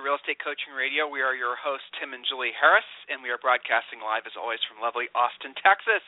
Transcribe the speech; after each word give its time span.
Real 0.00 0.16
Estate 0.16 0.40
Coaching 0.40 0.72
Radio. 0.72 1.04
We 1.04 1.20
are 1.20 1.36
your 1.36 1.60
hosts, 1.60 1.84
Tim 2.00 2.16
and 2.16 2.24
Julie 2.24 2.56
Harris, 2.56 2.88
and 3.12 3.20
we 3.20 3.28
are 3.28 3.36
broadcasting 3.36 4.00
live, 4.00 4.24
as 4.24 4.32
always, 4.32 4.60
from 4.64 4.80
lovely 4.80 5.12
Austin, 5.12 5.52
Texas. 5.60 6.00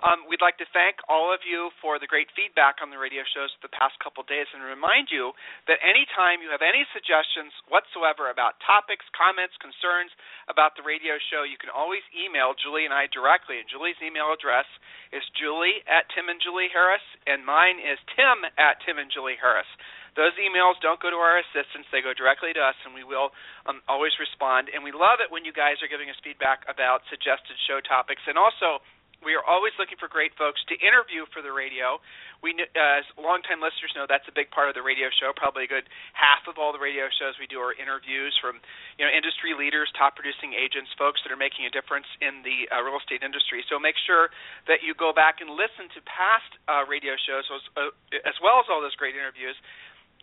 Um, 0.00 0.24
we'd 0.28 0.40
like 0.40 0.56
to 0.60 0.68
thank 0.72 0.96
all 1.12 1.28
of 1.28 1.44
you 1.44 1.68
for 1.80 2.00
the 2.00 2.08
great 2.08 2.32
feedback 2.32 2.80
on 2.80 2.88
the 2.88 2.96
radio 2.96 3.20
shows 3.36 3.52
the 3.60 3.68
past 3.68 4.00
couple 4.00 4.24
days 4.24 4.48
and 4.56 4.64
remind 4.64 5.12
you 5.12 5.36
that 5.68 5.76
anytime 5.84 6.40
you 6.40 6.48
have 6.48 6.64
any 6.64 6.88
suggestions 6.96 7.52
whatsoever 7.68 8.32
about 8.32 8.56
topics, 8.64 9.04
comments, 9.12 9.52
concerns 9.60 10.08
about 10.48 10.72
the 10.76 10.84
radio 10.84 11.20
show, 11.28 11.44
you 11.44 11.60
can 11.60 11.68
always 11.68 12.00
email 12.16 12.56
Julie 12.56 12.88
and 12.88 12.96
I 12.96 13.12
directly. 13.12 13.60
And 13.60 13.68
Julie's 13.68 14.00
email 14.00 14.32
address 14.32 14.68
is 15.12 15.24
julie 15.36 15.84
at 15.84 16.08
Tim 16.16 16.32
and 16.32 16.40
Julie 16.40 16.72
Harris, 16.72 17.04
and 17.28 17.44
mine 17.44 17.76
is 17.76 18.00
tim 18.16 18.48
at 18.56 18.80
Tim 18.88 18.96
and 18.96 19.12
Julie 19.12 19.36
Harris. 19.36 19.68
Those 20.16 20.34
emails 20.38 20.78
don't 20.82 20.98
go 20.98 21.10
to 21.10 21.20
our 21.20 21.38
assistants; 21.38 21.88
they 21.90 22.02
go 22.02 22.14
directly 22.14 22.52
to 22.54 22.62
us, 22.62 22.78
and 22.84 22.94
we 22.94 23.04
will 23.04 23.30
um, 23.66 23.82
always 23.86 24.14
respond. 24.18 24.70
And 24.72 24.82
we 24.82 24.90
love 24.92 25.22
it 25.22 25.30
when 25.30 25.44
you 25.44 25.52
guys 25.52 25.78
are 25.82 25.90
giving 25.90 26.10
us 26.10 26.18
feedback 26.22 26.66
about 26.66 27.06
suggested 27.10 27.54
show 27.66 27.78
topics, 27.82 28.22
and 28.26 28.38
also 28.38 28.82
we 29.20 29.36
are 29.36 29.44
always 29.44 29.76
looking 29.76 30.00
for 30.00 30.08
great 30.08 30.32
folks 30.40 30.64
to 30.72 30.74
interview 30.80 31.28
for 31.28 31.44
the 31.44 31.52
radio. 31.52 32.00
We, 32.40 32.56
uh, 32.56 33.04
as 33.04 33.04
longtime 33.20 33.60
listeners 33.60 33.92
know, 33.92 34.08
that's 34.08 34.24
a 34.32 34.32
big 34.32 34.48
part 34.48 34.72
of 34.72 34.74
the 34.74 34.80
radio 34.80 35.12
show. 35.12 35.36
Probably 35.36 35.68
a 35.68 35.70
good 35.70 35.92
half 36.16 36.48
of 36.48 36.56
all 36.56 36.72
the 36.72 36.80
radio 36.80 37.12
shows 37.12 37.36
we 37.36 37.44
do 37.44 37.60
are 37.60 37.76
interviews 37.76 38.32
from, 38.40 38.64
you 38.96 39.04
know, 39.04 39.12
industry 39.12 39.52
leaders, 39.52 39.92
top 39.92 40.16
producing 40.16 40.56
agents, 40.56 40.88
folks 40.96 41.20
that 41.24 41.28
are 41.28 41.40
making 41.40 41.68
a 41.68 41.72
difference 41.72 42.08
in 42.24 42.40
the 42.40 42.64
uh, 42.72 42.80
real 42.80 42.96
estate 42.96 43.20
industry. 43.20 43.60
So 43.68 43.76
make 43.76 44.00
sure 44.00 44.32
that 44.72 44.80
you 44.80 44.96
go 44.96 45.12
back 45.12 45.44
and 45.44 45.52
listen 45.52 45.92
to 45.92 46.00
past 46.08 46.48
uh, 46.64 46.88
radio 46.88 47.12
shows 47.20 47.44
as, 47.52 47.64
uh, 47.76 48.24
as 48.24 48.36
well 48.40 48.64
as 48.64 48.72
all 48.72 48.80
those 48.80 48.96
great 48.96 49.20
interviews 49.20 49.56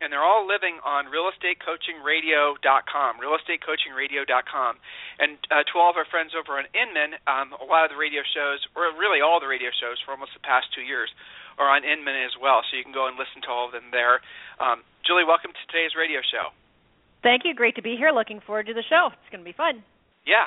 and 0.01 0.11
they're 0.13 0.23
all 0.23 0.45
living 0.45 0.77
on 0.85 1.09
realestatecoachingradio.com, 1.09 3.17
realestatecoachingradio.com. 3.17 4.77
And 5.17 5.37
uh, 5.49 5.63
to 5.65 5.79
all 5.79 5.89
of 5.89 5.97
our 5.97 6.05
friends 6.05 6.33
over 6.37 6.57
on 6.57 6.65
Inman, 6.77 7.15
um, 7.25 7.53
a 7.57 7.65
lot 7.65 7.85
of 7.85 7.89
the 7.89 7.97
radio 7.97 8.21
shows, 8.21 8.61
or 8.77 8.93
really 8.93 9.21
all 9.21 9.39
the 9.41 9.49
radio 9.49 9.71
shows 9.73 9.97
for 10.05 10.13
almost 10.13 10.37
the 10.37 10.45
past 10.45 10.69
two 10.73 10.85
years, 10.85 11.09
are 11.57 11.69
on 11.69 11.81
Inman 11.81 12.13
as 12.21 12.37
well. 12.37 12.61
So 12.69 12.77
you 12.77 12.85
can 12.85 12.93
go 12.93 13.09
and 13.09 13.17
listen 13.17 13.41
to 13.45 13.49
all 13.49 13.65
of 13.65 13.73
them 13.73 13.89
there. 13.89 14.21
Um, 14.61 14.85
Julie, 15.01 15.25
welcome 15.25 15.49
to 15.49 15.63
today's 15.65 15.97
radio 15.97 16.21
show. 16.21 16.53
Thank 17.25 17.41
you. 17.45 17.57
Great 17.57 17.73
to 17.75 17.81
be 17.81 17.97
here. 17.97 18.13
Looking 18.13 18.41
forward 18.45 18.69
to 18.69 18.77
the 18.77 18.85
show. 18.85 19.09
It's 19.09 19.29
going 19.33 19.41
to 19.41 19.49
be 19.49 19.57
fun. 19.57 19.81
Yeah, 20.25 20.45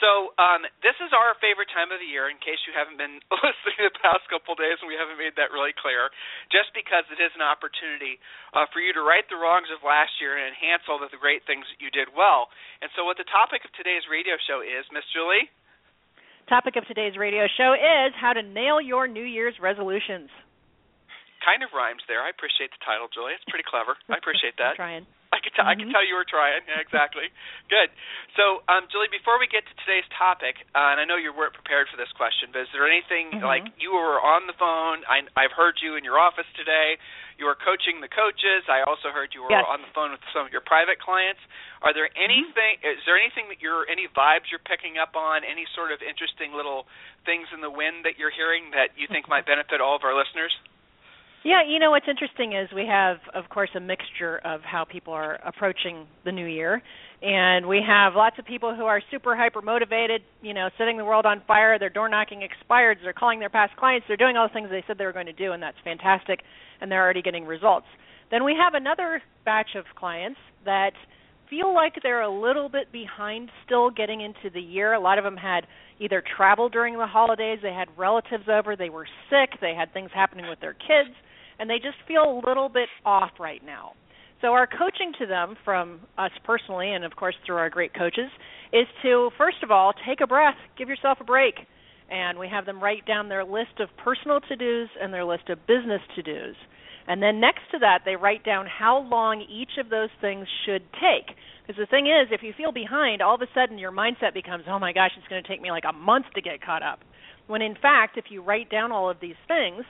so 0.00 0.32
um, 0.40 0.64
this 0.80 0.96
is 0.98 1.12
our 1.12 1.36
favorite 1.38 1.68
time 1.70 1.92
of 1.92 2.00
the 2.00 2.08
year. 2.08 2.26
In 2.32 2.40
case 2.40 2.58
you 2.64 2.72
haven't 2.72 2.96
been 2.96 3.20
listening 3.44 3.78
the 3.84 3.94
past 4.00 4.24
couple 4.32 4.56
of 4.56 4.58
days, 4.58 4.80
and 4.80 4.88
we 4.88 4.96
haven't 4.96 5.20
made 5.20 5.36
that 5.36 5.52
really 5.52 5.76
clear, 5.76 6.08
just 6.48 6.72
because 6.72 7.04
it 7.12 7.20
is 7.20 7.30
an 7.36 7.44
opportunity 7.44 8.18
uh, 8.56 8.64
for 8.72 8.80
you 8.80 8.90
to 8.96 9.04
right 9.04 9.24
the 9.28 9.38
wrongs 9.38 9.68
of 9.70 9.84
last 9.84 10.16
year 10.18 10.40
and 10.40 10.48
enhance 10.50 10.88
all 10.88 10.98
of 10.98 11.12
the 11.12 11.20
great 11.20 11.44
things 11.44 11.68
that 11.68 11.78
you 11.78 11.92
did 11.92 12.10
well. 12.16 12.48
And 12.80 12.88
so, 12.96 13.04
what 13.04 13.20
the 13.20 13.28
topic 13.28 13.62
of 13.62 13.70
today's 13.76 14.08
radio 14.08 14.40
show 14.48 14.64
is, 14.64 14.88
Miss 14.90 15.06
Julie. 15.12 15.52
Topic 16.48 16.74
of 16.74 16.82
today's 16.90 17.14
radio 17.14 17.46
show 17.54 17.78
is 17.78 18.10
how 18.18 18.34
to 18.34 18.42
nail 18.42 18.82
your 18.82 19.06
New 19.06 19.22
Year's 19.22 19.54
resolutions. 19.62 20.32
Kind 21.46 21.62
of 21.62 21.70
rhymes 21.70 22.02
there. 22.10 22.20
I 22.20 22.32
appreciate 22.32 22.74
the 22.74 22.82
title, 22.82 23.06
Julie. 23.12 23.38
It's 23.38 23.46
pretty 23.46 23.64
clever. 23.68 23.94
I 24.10 24.18
appreciate 24.18 24.58
that. 24.62 24.74
trying. 24.74 25.06
I 25.58 25.74
could 25.74 25.90
mm-hmm. 25.90 25.90
I 25.90 25.90
could 25.90 25.90
tell 25.90 26.04
you 26.06 26.14
were 26.14 26.28
trying. 26.28 26.62
Yeah, 26.66 26.78
exactly. 26.78 27.26
Good. 27.66 27.90
So, 28.38 28.62
um, 28.70 28.86
Julie, 28.90 29.10
before 29.10 29.42
we 29.42 29.50
get 29.50 29.66
to 29.66 29.74
today's 29.82 30.06
topic, 30.14 30.62
uh, 30.72 30.94
and 30.94 30.98
I 31.02 31.04
know 31.04 31.18
you 31.18 31.34
weren't 31.34 31.54
prepared 31.54 31.90
for 31.90 31.98
this 31.98 32.10
question, 32.14 32.54
but 32.54 32.66
is 32.66 32.70
there 32.70 32.86
anything 32.86 33.34
mm-hmm. 33.34 33.46
like 33.46 33.66
you 33.76 33.92
were 33.92 34.22
on 34.22 34.46
the 34.46 34.54
phone? 34.54 35.02
I, 35.10 35.26
I've 35.34 35.54
heard 35.54 35.82
you 35.82 35.98
in 35.98 36.06
your 36.06 36.18
office 36.18 36.46
today. 36.54 36.96
You 37.40 37.48
were 37.48 37.56
coaching 37.56 38.04
the 38.04 38.12
coaches. 38.12 38.68
I 38.68 38.84
also 38.84 39.08
heard 39.10 39.32
you 39.32 39.42
were 39.48 39.54
yes. 39.54 39.64
on 39.64 39.80
the 39.80 39.90
phone 39.96 40.12
with 40.12 40.20
some 40.30 40.44
of 40.44 40.52
your 40.52 40.62
private 40.62 41.00
clients. 41.00 41.40
Are 41.80 41.96
there 41.96 42.06
mm-hmm. 42.06 42.26
anything? 42.30 42.74
Mm-hmm. 42.84 43.00
Is 43.00 43.02
there 43.08 43.16
anything 43.16 43.48
that 43.50 43.58
you're 43.64 43.88
any 43.88 44.06
vibes 44.12 44.52
you're 44.52 44.62
picking 44.62 45.00
up 45.00 45.16
on? 45.16 45.42
Any 45.42 45.64
sort 45.72 45.90
of 45.90 46.04
interesting 46.04 46.52
little 46.52 46.84
things 47.24 47.48
in 47.50 47.64
the 47.64 47.72
wind 47.72 48.04
that 48.04 48.20
you're 48.20 48.32
hearing 48.32 48.70
that 48.76 48.94
you 48.94 49.08
think 49.08 49.26
might 49.26 49.48
benefit 49.50 49.80
all 49.82 49.96
of 49.96 50.04
our 50.04 50.12
listeners? 50.12 50.52
Yeah, 51.42 51.62
you 51.66 51.78
know 51.78 51.90
what's 51.90 52.06
interesting 52.06 52.52
is 52.52 52.68
we 52.74 52.84
have, 52.86 53.16
of 53.34 53.48
course, 53.48 53.70
a 53.74 53.80
mixture 53.80 54.42
of 54.44 54.60
how 54.60 54.84
people 54.84 55.14
are 55.14 55.40
approaching 55.42 56.06
the 56.26 56.32
new 56.32 56.44
year, 56.44 56.82
and 57.22 57.66
we 57.66 57.80
have 57.86 58.12
lots 58.14 58.38
of 58.38 58.44
people 58.44 58.74
who 58.76 58.84
are 58.84 59.00
super 59.10 59.34
hyper 59.34 59.62
motivated, 59.62 60.20
you 60.42 60.52
know, 60.52 60.68
setting 60.76 60.98
the 60.98 61.04
world 61.04 61.24
on 61.24 61.40
fire. 61.46 61.78
They're 61.78 61.88
door 61.88 62.10
knocking 62.10 62.42
expireds. 62.42 62.96
They're 63.02 63.14
calling 63.14 63.40
their 63.40 63.48
past 63.48 63.74
clients. 63.76 64.04
They're 64.06 64.18
doing 64.18 64.36
all 64.36 64.48
the 64.48 64.52
things 64.52 64.68
they 64.70 64.84
said 64.86 64.98
they 64.98 65.06
were 65.06 65.14
going 65.14 65.26
to 65.26 65.32
do, 65.32 65.52
and 65.52 65.62
that's 65.62 65.78
fantastic. 65.82 66.40
And 66.82 66.92
they're 66.92 67.02
already 67.02 67.22
getting 67.22 67.46
results. 67.46 67.86
Then 68.30 68.44
we 68.44 68.54
have 68.62 68.74
another 68.74 69.22
batch 69.46 69.70
of 69.76 69.86
clients 69.96 70.38
that 70.66 70.92
feel 71.48 71.74
like 71.74 71.94
they're 72.02 72.20
a 72.20 72.30
little 72.30 72.68
bit 72.68 72.92
behind 72.92 73.48
still 73.64 73.88
getting 73.88 74.20
into 74.20 74.50
the 74.52 74.60
year. 74.60 74.92
A 74.92 75.00
lot 75.00 75.16
of 75.16 75.24
them 75.24 75.38
had 75.38 75.66
either 76.00 76.22
travel 76.36 76.68
during 76.68 76.98
the 76.98 77.06
holidays, 77.06 77.60
they 77.62 77.72
had 77.72 77.88
relatives 77.96 78.44
over, 78.46 78.76
they 78.76 78.90
were 78.90 79.06
sick, 79.30 79.58
they 79.62 79.74
had 79.74 79.92
things 79.94 80.10
happening 80.14 80.46
with 80.46 80.60
their 80.60 80.74
kids 80.74 81.14
and 81.60 81.68
they 81.68 81.76
just 81.76 81.98
feel 82.08 82.22
a 82.22 82.40
little 82.48 82.70
bit 82.70 82.88
off 83.04 83.32
right 83.38 83.64
now. 83.64 83.92
So 84.40 84.48
our 84.48 84.66
coaching 84.66 85.12
to 85.20 85.26
them 85.26 85.54
from 85.64 86.00
us 86.16 86.30
personally 86.44 86.94
and 86.94 87.04
of 87.04 87.14
course 87.14 87.34
through 87.44 87.56
our 87.56 87.68
great 87.68 87.92
coaches 87.94 88.30
is 88.72 88.86
to 89.02 89.30
first 89.36 89.62
of 89.62 89.70
all 89.70 89.92
take 90.08 90.22
a 90.22 90.26
breath, 90.26 90.56
give 90.78 90.88
yourself 90.88 91.18
a 91.20 91.24
break. 91.24 91.54
And 92.10 92.38
we 92.38 92.48
have 92.48 92.66
them 92.66 92.82
write 92.82 93.06
down 93.06 93.28
their 93.28 93.44
list 93.44 93.78
of 93.78 93.88
personal 94.02 94.40
to-dos 94.40 94.88
and 95.00 95.14
their 95.14 95.24
list 95.24 95.48
of 95.48 95.64
business 95.66 96.00
to-dos. 96.16 96.56
And 97.06 97.22
then 97.22 97.40
next 97.40 97.62
to 97.72 97.78
that, 97.80 98.00
they 98.04 98.16
write 98.16 98.44
down 98.44 98.66
how 98.66 99.06
long 99.08 99.42
each 99.42 99.78
of 99.78 99.90
those 99.90 100.08
things 100.20 100.46
should 100.66 100.82
take. 100.94 101.36
Because 101.62 101.78
the 101.78 101.86
thing 101.86 102.06
is, 102.06 102.28
if 102.32 102.42
you 102.42 102.52
feel 102.56 102.72
behind, 102.72 103.22
all 103.22 103.36
of 103.36 103.42
a 103.42 103.46
sudden 103.54 103.78
your 103.78 103.92
mindset 103.92 104.34
becomes, 104.34 104.64
oh 104.68 104.78
my 104.78 104.92
gosh, 104.92 105.10
it's 105.16 105.28
going 105.28 105.42
to 105.42 105.48
take 105.48 105.62
me 105.62 105.70
like 105.70 105.84
a 105.88 105.92
month 105.92 106.26
to 106.34 106.42
get 106.42 106.64
caught 106.64 106.82
up. 106.82 107.00
When 107.46 107.62
in 107.62 107.74
fact, 107.80 108.16
if 108.16 108.26
you 108.30 108.42
write 108.42 108.70
down 108.70 108.90
all 108.90 109.08
of 109.08 109.18
these 109.20 109.38
things, 109.46 109.84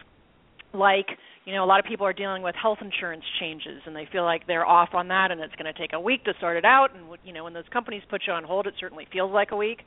like 0.73 1.07
you 1.45 1.55
know 1.55 1.65
a 1.65 1.67
lot 1.67 1.81
of 1.81 1.87
people 1.87 2.07
are 2.07 2.13
dealing 2.13 2.43
with 2.43 2.55
health 2.55 2.79
insurance 2.81 3.25
changes 3.41 3.83
and 3.87 3.95
they 3.95 4.09
feel 4.13 4.25
like 4.25 4.47
they're 4.47 4.67
off 4.67 4.91
on 4.93 5.09
that 5.09 5.31
and 5.31 5.41
it's 5.41 5.55
going 5.57 5.73
to 5.73 5.79
take 5.79 5.93
a 5.93 6.01
week 6.01 6.25
to 6.25 6.33
sort 6.41 6.57
it 6.57 6.65
out 6.65 6.95
and 6.95 7.05
you 7.25 7.33
know 7.33 7.45
when 7.45 7.53
those 7.53 7.69
companies 7.73 8.03
put 8.09 8.23
you 8.27 8.33
on 8.33 8.45
hold 8.45 8.67
it 8.67 8.75
certainly 8.79 9.07
feels 9.13 9.33
like 9.33 9.51
a 9.53 9.57
week. 9.57 9.81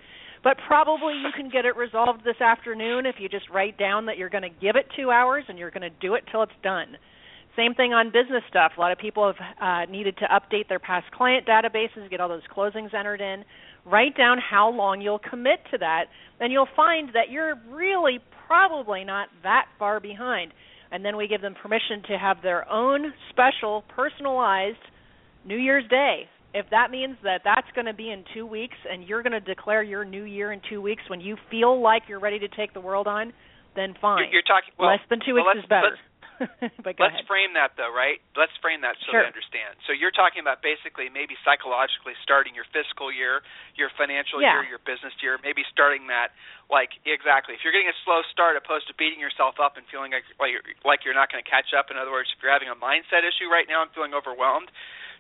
But 0.44 0.58
probably 0.68 1.14
you 1.14 1.30
can 1.34 1.50
get 1.50 1.64
it 1.64 1.78
resolved 1.78 2.26
this 2.26 2.42
afternoon 2.42 3.06
if 3.06 3.16
you 3.18 3.30
just 3.30 3.50
write 3.50 3.78
down 3.78 4.08
that 4.08 4.18
you're 4.18 4.30
going 4.30 4.44
to 4.44 4.50
give 4.50 4.76
it 4.76 4.88
2 4.98 5.10
hours 5.10 5.46
and 5.48 5.58
you're 5.58 5.72
going 5.72 5.90
to 5.90 5.98
do 6.02 6.16
it 6.16 6.26
till 6.30 6.44
it's 6.44 6.52
done. 6.62 6.98
Same 7.56 7.74
thing 7.76 7.94
on 7.94 8.08
business 8.08 8.44
stuff. 8.50 8.74
A 8.78 8.82
lot 8.82 8.92
of 8.92 8.98
people 8.98 9.32
have 9.32 9.88
uh, 9.88 9.90
needed 9.90 10.18
to 10.18 10.26
update 10.26 10.68
their 10.68 10.80
past 10.80 11.10
client 11.12 11.46
databases 11.48 12.10
get 12.10 12.20
all 12.20 12.28
those 12.28 12.42
closings 12.54 12.94
entered 12.94 13.22
in. 13.22 13.46
Write 13.86 14.18
down 14.18 14.38
how 14.38 14.70
long 14.70 15.00
you'll 15.00 15.20
commit 15.20 15.60
to 15.72 15.78
that 15.78 16.06
and 16.42 16.52
you'll 16.52 16.68
find 16.76 17.10
that 17.14 17.30
you're 17.30 17.54
really 17.70 18.20
probably 18.48 19.04
not 19.04 19.30
that 19.44 19.68
far 19.80 20.00
behind 20.00 20.52
and 20.94 21.04
then 21.04 21.18
we 21.18 21.28
give 21.28 21.42
them 21.42 21.56
permission 21.60 22.04
to 22.08 22.18
have 22.18 22.38
their 22.44 22.70
own 22.72 23.12
special 23.32 23.84
personalized 23.96 24.78
New 25.44 25.58
Year's 25.58 25.84
Day. 25.90 26.30
If 26.54 26.70
that 26.70 26.92
means 26.92 27.18
that 27.24 27.42
that's 27.44 27.68
going 27.74 27.88
to 27.88 27.96
be 27.96 28.12
in 28.12 28.24
2 28.36 28.46
weeks 28.46 28.78
and 28.90 29.04
you're 29.04 29.24
going 29.24 29.34
to 29.34 29.42
declare 29.42 29.82
your 29.82 30.06
new 30.06 30.24
year 30.24 30.54
in 30.54 30.62
2 30.70 30.80
weeks 30.80 31.02
when 31.10 31.20
you 31.20 31.36
feel 31.50 31.82
like 31.82 32.04
you're 32.08 32.20
ready 32.20 32.38
to 32.38 32.48
take 32.48 32.74
the 32.76 32.80
world 32.80 33.08
on, 33.08 33.34
then 33.76 33.96
fine. 34.00 34.20
You're, 34.26 34.34
you're 34.34 34.42
talking 34.44 34.72
well, 34.78 34.92
less 34.92 35.02
than 35.10 35.20
2 35.26 35.34
weeks 35.34 35.46
well, 35.50 35.58
is 35.58 35.68
better. 35.68 35.98
but 36.86 36.98
let's 36.98 37.22
ahead. 37.22 37.30
frame 37.30 37.52
that 37.54 37.76
though, 37.76 37.92
right? 37.92 38.20
Let's 38.34 38.54
frame 38.60 38.82
that 38.82 38.98
so 39.04 39.14
sure. 39.14 39.22
they 39.22 39.30
understand. 39.30 39.78
So 39.86 39.94
you're 39.94 40.14
talking 40.14 40.42
about 40.42 40.64
basically 40.66 41.08
maybe 41.10 41.38
psychologically 41.46 42.18
starting 42.22 42.54
your 42.58 42.68
fiscal 42.74 43.14
year, 43.14 43.46
your 43.78 43.94
financial 43.96 44.42
yeah. 44.42 44.62
year, 44.62 44.78
your 44.78 44.84
business 44.84 45.14
year, 45.22 45.38
maybe 45.42 45.62
starting 45.70 46.08
that 46.10 46.34
like 46.72 46.96
exactly. 47.06 47.54
If 47.54 47.62
you're 47.62 47.76
getting 47.76 47.92
a 47.92 48.00
slow 48.04 48.26
start 48.34 48.58
opposed 48.58 48.90
to 48.90 48.96
beating 48.96 49.22
yourself 49.22 49.62
up 49.62 49.78
and 49.78 49.86
feeling 49.90 50.16
like 50.16 50.26
like 50.40 50.52
you're, 50.52 50.66
like 50.82 51.06
you're 51.06 51.18
not 51.18 51.30
going 51.30 51.44
to 51.44 51.50
catch 51.50 51.72
up. 51.76 51.94
In 51.94 52.00
other 52.00 52.12
words, 52.12 52.32
if 52.34 52.42
you're 52.42 52.54
having 52.54 52.72
a 52.72 52.78
mindset 52.78 53.24
issue 53.24 53.48
right 53.48 53.68
now 53.70 53.86
and 53.86 53.90
feeling 53.94 54.16
overwhelmed, 54.18 54.74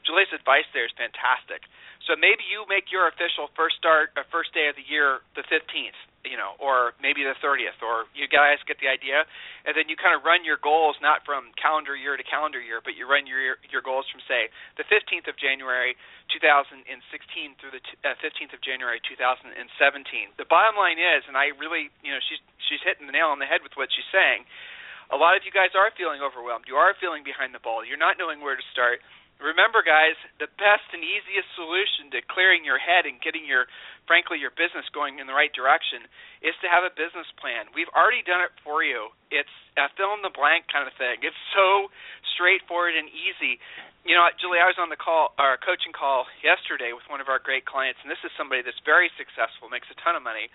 Julie's 0.03 0.31
advice 0.35 0.67
there 0.75 0.85
is 0.87 0.93
fantastic. 0.95 1.63
So 2.07 2.19
maybe 2.19 2.43
you 2.51 2.67
make 2.67 2.91
your 2.91 3.07
official 3.07 3.47
first 3.55 3.79
start, 3.79 4.11
uh, 4.19 4.27
first 4.27 4.51
day 4.51 4.67
of 4.67 4.75
the 4.75 4.83
year, 4.83 5.23
the 5.39 5.45
15th, 5.47 5.95
you 6.23 6.39
know, 6.39 6.55
or 6.55 6.95
maybe 7.03 7.23
the 7.27 7.35
30th, 7.43 7.83
or 7.83 8.07
you 8.15 8.31
guys 8.31 8.55
get 8.63 8.79
the 8.79 8.87
idea, 8.87 9.27
and 9.67 9.75
then 9.75 9.91
you 9.91 9.99
kind 9.99 10.15
of 10.15 10.23
run 10.23 10.47
your 10.47 10.55
goals 10.55 10.95
not 11.03 11.27
from 11.27 11.51
calendar 11.59 11.99
year 11.99 12.15
to 12.15 12.23
calendar 12.23 12.63
year, 12.63 12.79
but 12.79 12.95
you 12.95 13.03
run 13.03 13.27
your 13.27 13.59
your 13.67 13.83
goals 13.83 14.07
from 14.07 14.23
say 14.23 14.47
the 14.79 14.87
15th 14.87 15.27
of 15.27 15.35
January 15.35 15.99
2016 16.31 16.87
through 17.59 17.75
the 17.75 17.83
t- 17.83 17.99
uh, 18.07 18.15
15th 18.23 18.55
of 18.55 18.63
January 18.63 19.03
2017. 19.03 19.51
The 20.39 20.47
bottom 20.47 20.79
line 20.79 20.97
is, 20.97 21.27
and 21.27 21.35
I 21.35 21.51
really, 21.59 21.91
you 21.99 22.15
know, 22.15 22.23
she's 22.23 22.39
she's 22.71 22.79
hitting 22.87 23.05
the 23.05 23.15
nail 23.15 23.27
on 23.27 23.43
the 23.43 23.49
head 23.49 23.59
with 23.59 23.75
what 23.75 23.91
she's 23.91 24.07
saying. 24.07 24.47
A 25.11 25.19
lot 25.19 25.35
of 25.35 25.43
you 25.43 25.51
guys 25.51 25.75
are 25.75 25.91
feeling 25.99 26.23
overwhelmed. 26.23 26.65
You 26.71 26.79
are 26.79 26.95
feeling 26.97 27.27
behind 27.27 27.51
the 27.51 27.59
ball. 27.59 27.83
You're 27.83 27.99
not 27.99 28.15
knowing 28.15 28.39
where 28.39 28.55
to 28.55 28.65
start 28.71 29.03
remember 29.43 29.83
guys 29.83 30.15
the 30.39 30.47
best 30.55 30.87
and 30.95 31.03
easiest 31.03 31.51
solution 31.59 32.07
to 32.15 32.23
clearing 32.31 32.63
your 32.63 32.79
head 32.79 33.03
and 33.03 33.19
getting 33.19 33.43
your 33.43 33.67
frankly 34.07 34.39
your 34.39 34.55
business 34.55 34.87
going 34.95 35.19
in 35.19 35.27
the 35.27 35.35
right 35.35 35.51
direction 35.51 36.07
is 36.39 36.55
to 36.63 36.71
have 36.71 36.87
a 36.87 36.91
business 36.95 37.27
plan. 37.37 37.67
We've 37.75 37.91
already 37.91 38.23
done 38.23 38.39
it 38.39 38.55
for 38.63 38.81
you. 38.81 39.11
It's 39.27 39.51
a 39.75 39.91
fill 39.99 40.15
in 40.15 40.23
the 40.23 40.31
blank 40.31 40.71
kind 40.71 40.87
of 40.87 40.95
thing. 40.95 41.21
It's 41.27 41.37
so 41.51 41.91
straightforward 42.33 42.95
and 42.95 43.11
easy. 43.11 43.59
You 44.07 44.15
know 44.15 44.23
julie 44.39 44.59
i 44.59 44.67
was 44.67 44.79
on 44.79 44.91
the 44.91 44.99
call 44.99 45.31
our 45.39 45.55
coaching 45.59 45.95
call 45.95 46.27
yesterday 46.43 46.91
with 46.91 47.07
one 47.07 47.23
of 47.23 47.31
our 47.31 47.39
great 47.39 47.63
clients 47.63 48.03
and 48.03 48.11
this 48.11 48.19
is 48.27 48.35
somebody 48.35 48.59
that's 48.59 48.79
very 48.83 49.07
successful 49.15 49.71
makes 49.71 49.87
a 49.91 49.97
ton 49.99 50.15
of 50.15 50.23
money. 50.23 50.51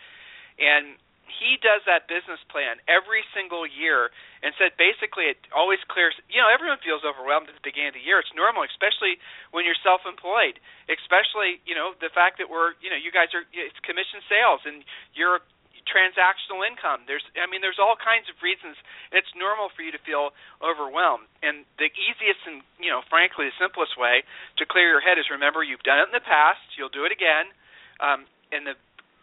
And 0.58 0.99
he 1.28 1.60
does 1.60 1.84
that 1.84 2.08
business 2.08 2.40
plan 2.48 2.80
every 2.88 3.22
single 3.36 3.69
year 3.69 4.10
and 4.40 4.56
said 4.56 4.75
basically 4.80 5.28
it 5.30 5.38
always 5.52 5.80
clears 5.86 6.16
you 6.28 6.40
know 6.40 6.48
everyone 6.50 6.80
feels 6.82 7.04
overwhelmed 7.04 7.48
at 7.48 7.56
the 7.56 7.64
beginning 7.64 7.92
of 7.92 7.98
the 7.98 8.04
year. 8.04 8.19
It's 8.20 8.32
normal 8.34 8.64
especially 8.64 9.20
when 9.52 9.69
you're 9.69 9.78
self 9.80 10.04
employed 10.08 10.60
especially 10.88 11.60
you 11.69 11.76
know 11.76 11.92
the 12.00 12.10
fact 12.12 12.40
that 12.42 12.48
we're 12.48 12.75
you 12.80 12.88
know 12.88 12.98
you 12.98 13.12
guys 13.12 13.30
are 13.36 13.44
it's 13.52 13.78
commission 13.84 14.25
sales 14.26 14.64
and 14.64 14.82
you're 15.12 15.44
transactional 15.88 16.60
income. 16.69 17.08
There's 17.08 17.25
i 17.40 17.48
mean 17.48 17.64
there's 17.64 17.81
all 17.81 17.96
kinds 17.96 18.28
of 18.28 18.36
reasons. 18.44 18.76
It's 19.10 19.31
normal 19.32 19.72
for 19.72 19.81
you 19.81 19.90
to 19.90 20.00
feel 20.04 20.36
overwhelmed. 20.60 21.26
And 21.40 21.64
the 21.81 21.88
easiest 21.88 22.44
and 22.44 22.60
you 22.76 22.92
know 22.92 23.00
frankly 23.08 23.48
the 23.48 23.56
simplest 23.56 23.96
way 23.96 24.22
to 24.60 24.69
clear 24.69 24.86
your 24.88 25.00
head 25.00 25.16
is 25.16 25.32
remember 25.32 25.64
you've 25.64 25.84
done 25.84 25.98
it 25.98 26.12
in 26.12 26.14
the 26.14 26.24
past. 26.24 26.62
You'll 26.76 26.92
do 26.92 27.08
it 27.08 27.12
again. 27.12 27.50
Um, 27.98 28.28
and 28.52 28.69
the 28.69 28.76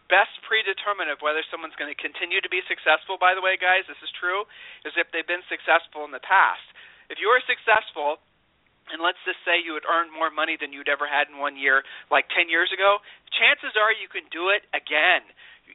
best 0.06 0.34
predetermine 0.46 1.10
of 1.10 1.22
whether 1.22 1.42
someone's 1.50 1.76
going 1.78 1.90
to 1.90 1.98
continue 1.98 2.40
to 2.42 2.50
be 2.50 2.62
successful, 2.66 3.18
by 3.18 3.34
the 3.34 3.42
way, 3.42 3.58
guys, 3.58 3.86
this 3.86 4.00
is 4.02 4.10
true, 4.16 4.46
is 4.86 4.94
if 4.94 5.10
they've 5.10 5.26
been 5.26 5.44
successful 5.50 6.06
in 6.06 6.12
the 6.14 6.22
past. 6.22 6.64
If 7.10 7.22
you 7.22 7.30
are 7.30 7.42
successful, 7.46 8.18
and 8.90 9.02
let's 9.02 9.18
just 9.26 9.42
say 9.42 9.58
you 9.58 9.74
had 9.74 9.86
earned 9.86 10.14
more 10.14 10.30
money 10.30 10.54
than 10.54 10.70
you'd 10.70 10.90
ever 10.90 11.06
had 11.10 11.26
in 11.26 11.42
one 11.42 11.58
year, 11.58 11.82
like 12.10 12.30
10 12.30 12.46
years 12.46 12.70
ago, 12.70 13.02
chances 13.34 13.74
are 13.74 13.90
you 13.90 14.06
can 14.06 14.26
do 14.30 14.54
it 14.54 14.62
again. 14.70 15.26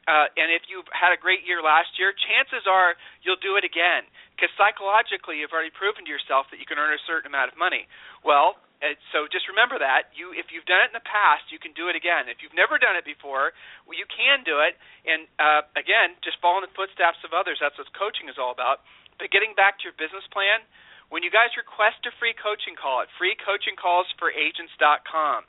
Uh, 0.07 0.31
and 0.39 0.47
if 0.49 0.63
you've 0.71 0.87
had 0.95 1.11
a 1.11 1.19
great 1.19 1.43
year 1.43 1.59
last 1.59 1.99
year, 1.99 2.15
chances 2.15 2.63
are 2.63 2.95
you'll 3.21 3.39
do 3.43 3.59
it 3.59 3.67
again 3.67 4.07
because 4.33 4.49
psychologically 4.55 5.43
you've 5.43 5.51
already 5.51 5.73
proven 5.75 6.07
to 6.07 6.11
yourself 6.11 6.47
that 6.49 6.57
you 6.57 6.65
can 6.65 6.79
earn 6.79 6.95
a 6.95 7.03
certain 7.03 7.27
amount 7.27 7.51
of 7.51 7.59
money. 7.59 7.85
Well, 8.23 8.55
and 8.81 8.97
so 9.13 9.29
just 9.29 9.45
remember 9.45 9.77
that. 9.77 10.09
You 10.17 10.33
if 10.33 10.49
you've 10.49 10.65
done 10.65 10.81
it 10.81 10.89
in 10.89 10.97
the 10.97 11.05
past 11.05 11.53
you 11.53 11.61
can 11.61 11.69
do 11.77 11.85
it 11.87 11.95
again. 11.95 12.25
If 12.25 12.41
you've 12.41 12.57
never 12.57 12.81
done 12.81 12.97
it 12.97 13.05
before 13.05 13.53
well 13.85 13.93
you 13.93 14.09
can 14.09 14.41
do 14.41 14.57
it. 14.65 14.73
And 15.05 15.29
uh, 15.37 15.61
again 15.77 16.17
just 16.25 16.41
follow 16.41 16.57
in 16.59 16.65
the 16.65 16.73
footsteps 16.73 17.21
of 17.21 17.37
others. 17.37 17.61
That's 17.61 17.77
what 17.77 17.93
coaching 17.93 18.25
is 18.25 18.41
all 18.41 18.49
about. 18.49 18.81
But 19.21 19.29
getting 19.29 19.53
back 19.53 19.77
to 19.81 19.83
your 19.85 19.93
business 20.01 20.25
plan 20.33 20.65
when 21.13 21.21
you 21.21 21.29
guys 21.29 21.53
request 21.53 22.01
a 22.09 22.11
free 22.17 22.33
coaching 22.33 22.73
call 22.73 23.05
at 23.05 23.13
freecoachingcallsforagents.com 23.21 25.45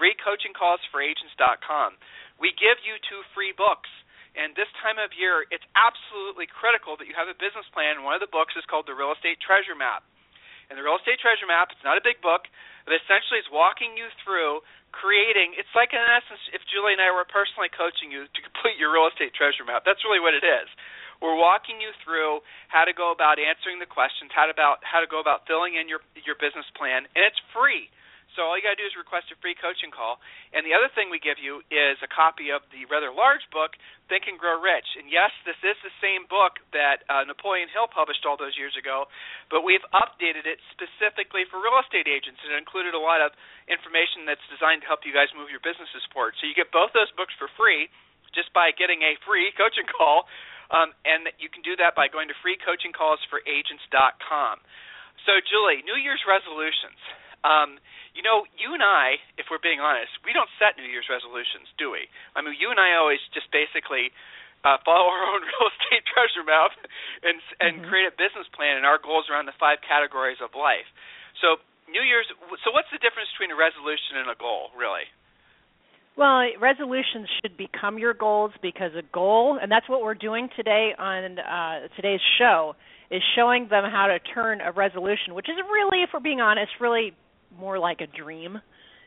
freecoachingcallsforagents.com 0.00 2.00
we 2.40 2.56
give 2.56 2.80
you 2.80 2.96
two 3.04 3.20
free 3.36 3.52
books. 3.52 3.92
And 4.32 4.56
this 4.56 4.72
time 4.80 4.96
of 4.96 5.12
year 5.12 5.44
it's 5.52 5.68
absolutely 5.76 6.48
critical 6.48 6.96
that 6.96 7.04
you 7.04 7.12
have 7.12 7.28
a 7.28 7.36
business 7.36 7.68
plan. 7.76 8.08
One 8.08 8.16
of 8.16 8.24
the 8.24 8.32
books 8.32 8.56
is 8.56 8.64
called 8.64 8.88
the 8.88 8.96
real 8.96 9.12
estate 9.12 9.36
treasure 9.44 9.76
map 9.76 10.00
and 10.70 10.78
the 10.78 10.84
real 10.86 10.96
estate 10.96 11.18
treasure 11.18 11.50
map 11.50 11.74
it's 11.74 11.84
not 11.84 11.98
a 11.98 12.04
big 12.04 12.22
book 12.22 12.46
but 12.86 12.94
essentially 12.96 13.42
it's 13.42 13.50
walking 13.50 13.98
you 13.98 14.08
through 14.22 14.62
creating 14.90 15.54
it's 15.54 15.70
like 15.74 15.94
in 15.94 16.02
essence 16.02 16.42
if 16.50 16.62
Julie 16.66 16.94
and 16.94 17.02
I 17.02 17.10
were 17.14 17.26
personally 17.26 17.70
coaching 17.70 18.10
you 18.10 18.26
to 18.26 18.40
complete 18.46 18.78
your 18.78 18.90
real 18.94 19.06
estate 19.10 19.34
treasure 19.34 19.66
map. 19.66 19.86
That's 19.86 20.02
really 20.06 20.22
what 20.22 20.34
it 20.34 20.42
is. 20.46 20.68
We're 21.20 21.36
walking 21.36 21.76
you 21.84 21.92
through 22.00 22.40
how 22.72 22.88
to 22.88 22.96
go 22.96 23.12
about 23.12 23.36
answering 23.36 23.76
the 23.76 23.88
questions, 23.88 24.32
how 24.32 24.48
to 24.48 24.56
about 24.56 24.80
how 24.80 25.04
to 25.04 25.08
go 25.08 25.20
about 25.20 25.44
filling 25.44 25.76
in 25.76 25.84
your 25.84 26.00
your 26.24 26.36
business 26.40 26.64
plan, 26.72 27.04
and 27.12 27.22
it's 27.22 27.38
free. 27.52 27.92
So 28.38 28.46
all 28.46 28.54
you 28.54 28.62
got 28.62 28.78
to 28.78 28.80
do 28.80 28.86
is 28.86 28.94
request 28.94 29.26
a 29.34 29.36
free 29.42 29.58
coaching 29.58 29.90
call. 29.90 30.22
And 30.54 30.62
the 30.62 30.74
other 30.74 30.86
thing 30.94 31.10
we 31.10 31.18
give 31.18 31.42
you 31.42 31.62
is 31.70 31.98
a 32.02 32.10
copy 32.10 32.50
of 32.54 32.62
the 32.70 32.86
rather 32.86 33.10
large 33.10 33.42
book, 33.50 33.74
Think 34.06 34.30
and 34.30 34.38
Grow 34.38 34.54
Rich. 34.58 34.86
And 34.98 35.10
yes, 35.10 35.30
this 35.42 35.58
is 35.66 35.74
the 35.82 35.90
same 35.98 36.30
book 36.30 36.62
that 36.70 37.02
uh, 37.10 37.26
Napoleon 37.26 37.66
Hill 37.70 37.90
published 37.90 38.22
all 38.22 38.38
those 38.38 38.54
years 38.54 38.78
ago, 38.78 39.10
but 39.50 39.66
we've 39.66 39.82
updated 39.90 40.46
it 40.46 40.62
specifically 40.70 41.42
for 41.50 41.58
real 41.58 41.74
estate 41.82 42.06
agents. 42.06 42.38
And 42.46 42.54
it 42.54 42.58
included 42.62 42.94
a 42.94 43.02
lot 43.02 43.18
of 43.18 43.34
information 43.66 44.30
that's 44.30 44.46
designed 44.46 44.86
to 44.86 44.88
help 44.90 45.02
you 45.02 45.10
guys 45.10 45.26
move 45.34 45.50
your 45.50 45.62
businesses 45.62 46.06
forward. 46.14 46.38
So 46.38 46.46
you 46.46 46.54
get 46.54 46.70
both 46.70 46.94
those 46.94 47.10
books 47.18 47.34
for 47.34 47.50
free 47.58 47.90
just 48.30 48.54
by 48.54 48.70
getting 48.70 49.02
a 49.02 49.18
free 49.26 49.50
coaching 49.58 49.90
call. 49.90 50.30
Um, 50.70 50.94
and 51.02 51.26
you 51.42 51.50
can 51.50 51.66
do 51.66 51.74
that 51.82 51.98
by 51.98 52.06
going 52.06 52.30
to 52.30 52.36
freecoachingcallsforagents.com. 52.46 54.54
So, 55.26 55.42
Julie, 55.42 55.82
New 55.82 55.98
Year's 55.98 56.22
resolutions. 56.24 56.94
Um, 57.40 57.80
you 58.12 58.20
know, 58.20 58.44
you 58.58 58.76
and 58.76 58.84
I, 58.84 59.16
if 59.40 59.48
we're 59.48 59.62
being 59.62 59.80
honest, 59.80 60.12
we 60.26 60.36
don't 60.36 60.50
set 60.60 60.76
New 60.76 60.88
Year's 60.88 61.08
resolutions, 61.08 61.70
do 61.80 61.88
we? 61.94 62.10
I 62.36 62.44
mean, 62.44 62.58
you 62.58 62.68
and 62.68 62.80
I 62.80 62.98
always 63.00 63.22
just 63.32 63.48
basically 63.54 64.12
uh, 64.66 64.76
follow 64.86 65.08
our 65.08 65.24
own 65.24 65.40
real 65.48 65.66
estate 65.72 66.04
treasure 66.04 66.44
map 66.44 66.76
and 67.24 67.40
and 67.62 67.80
mm-hmm. 67.80 67.88
create 67.88 68.08
a 68.10 68.14
business 68.14 68.48
plan 68.52 68.76
and 68.76 68.84
our 68.84 69.00
goals 69.00 69.30
around 69.32 69.48
the 69.48 69.56
five 69.56 69.80
categories 69.80 70.42
of 70.42 70.52
life. 70.52 70.88
So 71.40 71.62
New 71.88 72.02
Year's. 72.02 72.28
So 72.62 72.70
what's 72.70 72.90
the 72.92 73.00
difference 73.00 73.32
between 73.34 73.50
a 73.54 73.58
resolution 73.58 74.20
and 74.20 74.28
a 74.28 74.36
goal, 74.38 74.74
really? 74.76 75.08
Well, 76.16 76.44
resolutions 76.60 77.28
should 77.40 77.56
become 77.56 77.98
your 77.98 78.14
goals 78.14 78.52
because 78.60 78.92
a 78.98 79.02
goal, 79.14 79.58
and 79.60 79.70
that's 79.70 79.88
what 79.88 80.02
we're 80.02 80.18
doing 80.18 80.48
today 80.56 80.92
on 80.98 81.38
uh, 81.38 81.88
today's 81.96 82.20
show, 82.36 82.74
is 83.10 83.22
showing 83.36 83.68
them 83.70 83.84
how 83.84 84.06
to 84.06 84.18
turn 84.34 84.60
a 84.60 84.72
resolution, 84.72 85.34
which 85.34 85.48
is 85.48 85.56
really, 85.56 86.02
if 86.02 86.10
we're 86.12 86.20
being 86.20 86.40
honest, 86.40 86.72
really 86.80 87.14
more 87.58 87.78
like 87.78 88.00
a 88.00 88.06
dream. 88.06 88.60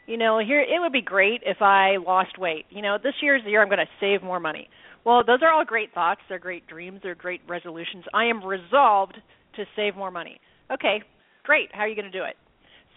You 0.06 0.18
know, 0.18 0.40
here 0.40 0.60
it 0.60 0.80
would 0.80 0.92
be 0.92 1.02
great 1.02 1.42
if 1.46 1.62
I 1.62 1.98
lost 1.98 2.38
weight. 2.38 2.66
You 2.70 2.82
know, 2.82 2.98
this 3.02 3.14
year's 3.22 3.42
the 3.44 3.52
year 3.52 3.62
I'm 3.62 3.70
going 3.70 3.80
to 3.80 3.86
save 4.00 4.22
more 4.22 4.40
money. 4.40 4.70
Well, 5.06 5.24
those 5.26 5.40
are 5.42 5.52
all 5.52 5.66
great 5.66 5.94
thoughts. 5.94 6.22
They're 6.28 6.40
great 6.40 6.68
dreams. 6.68 7.00
They're 7.04 7.16
great 7.16 7.42
resolutions. 7.48 8.06
I 8.14 8.26
am 8.26 8.44
resolved 8.44 9.18
to 9.56 9.66
save 9.76 9.96
more 9.96 10.12
money. 10.12 10.40
Okay, 10.72 11.04
great. 11.44 11.70
How 11.74 11.82
are 11.82 11.88
you 11.88 11.96
going 11.96 12.12
to 12.12 12.18
do 12.18 12.24
it? 12.24 12.36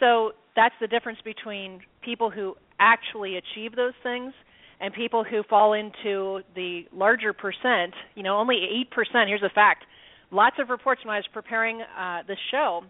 So 0.00 0.32
that's 0.54 0.74
the 0.80 0.86
difference 0.86 1.18
between 1.24 1.80
people 2.02 2.30
who 2.30 2.54
actually 2.78 3.36
achieve 3.36 3.74
those 3.74 3.94
things 4.02 4.32
and 4.80 4.92
people 4.92 5.24
who 5.24 5.42
fall 5.48 5.72
into 5.72 6.40
the 6.54 6.82
larger 6.92 7.32
percent. 7.32 7.94
You 8.14 8.22
know, 8.22 8.38
only 8.38 8.86
8%. 8.92 9.26
Here's 9.26 9.42
a 9.42 9.50
fact. 9.54 9.84
Lots 10.30 10.56
of 10.58 10.70
reports 10.70 11.04
when 11.04 11.14
I 11.14 11.18
was 11.18 11.28
preparing 11.32 11.80
uh, 11.82 12.22
this 12.26 12.38
show 12.50 12.82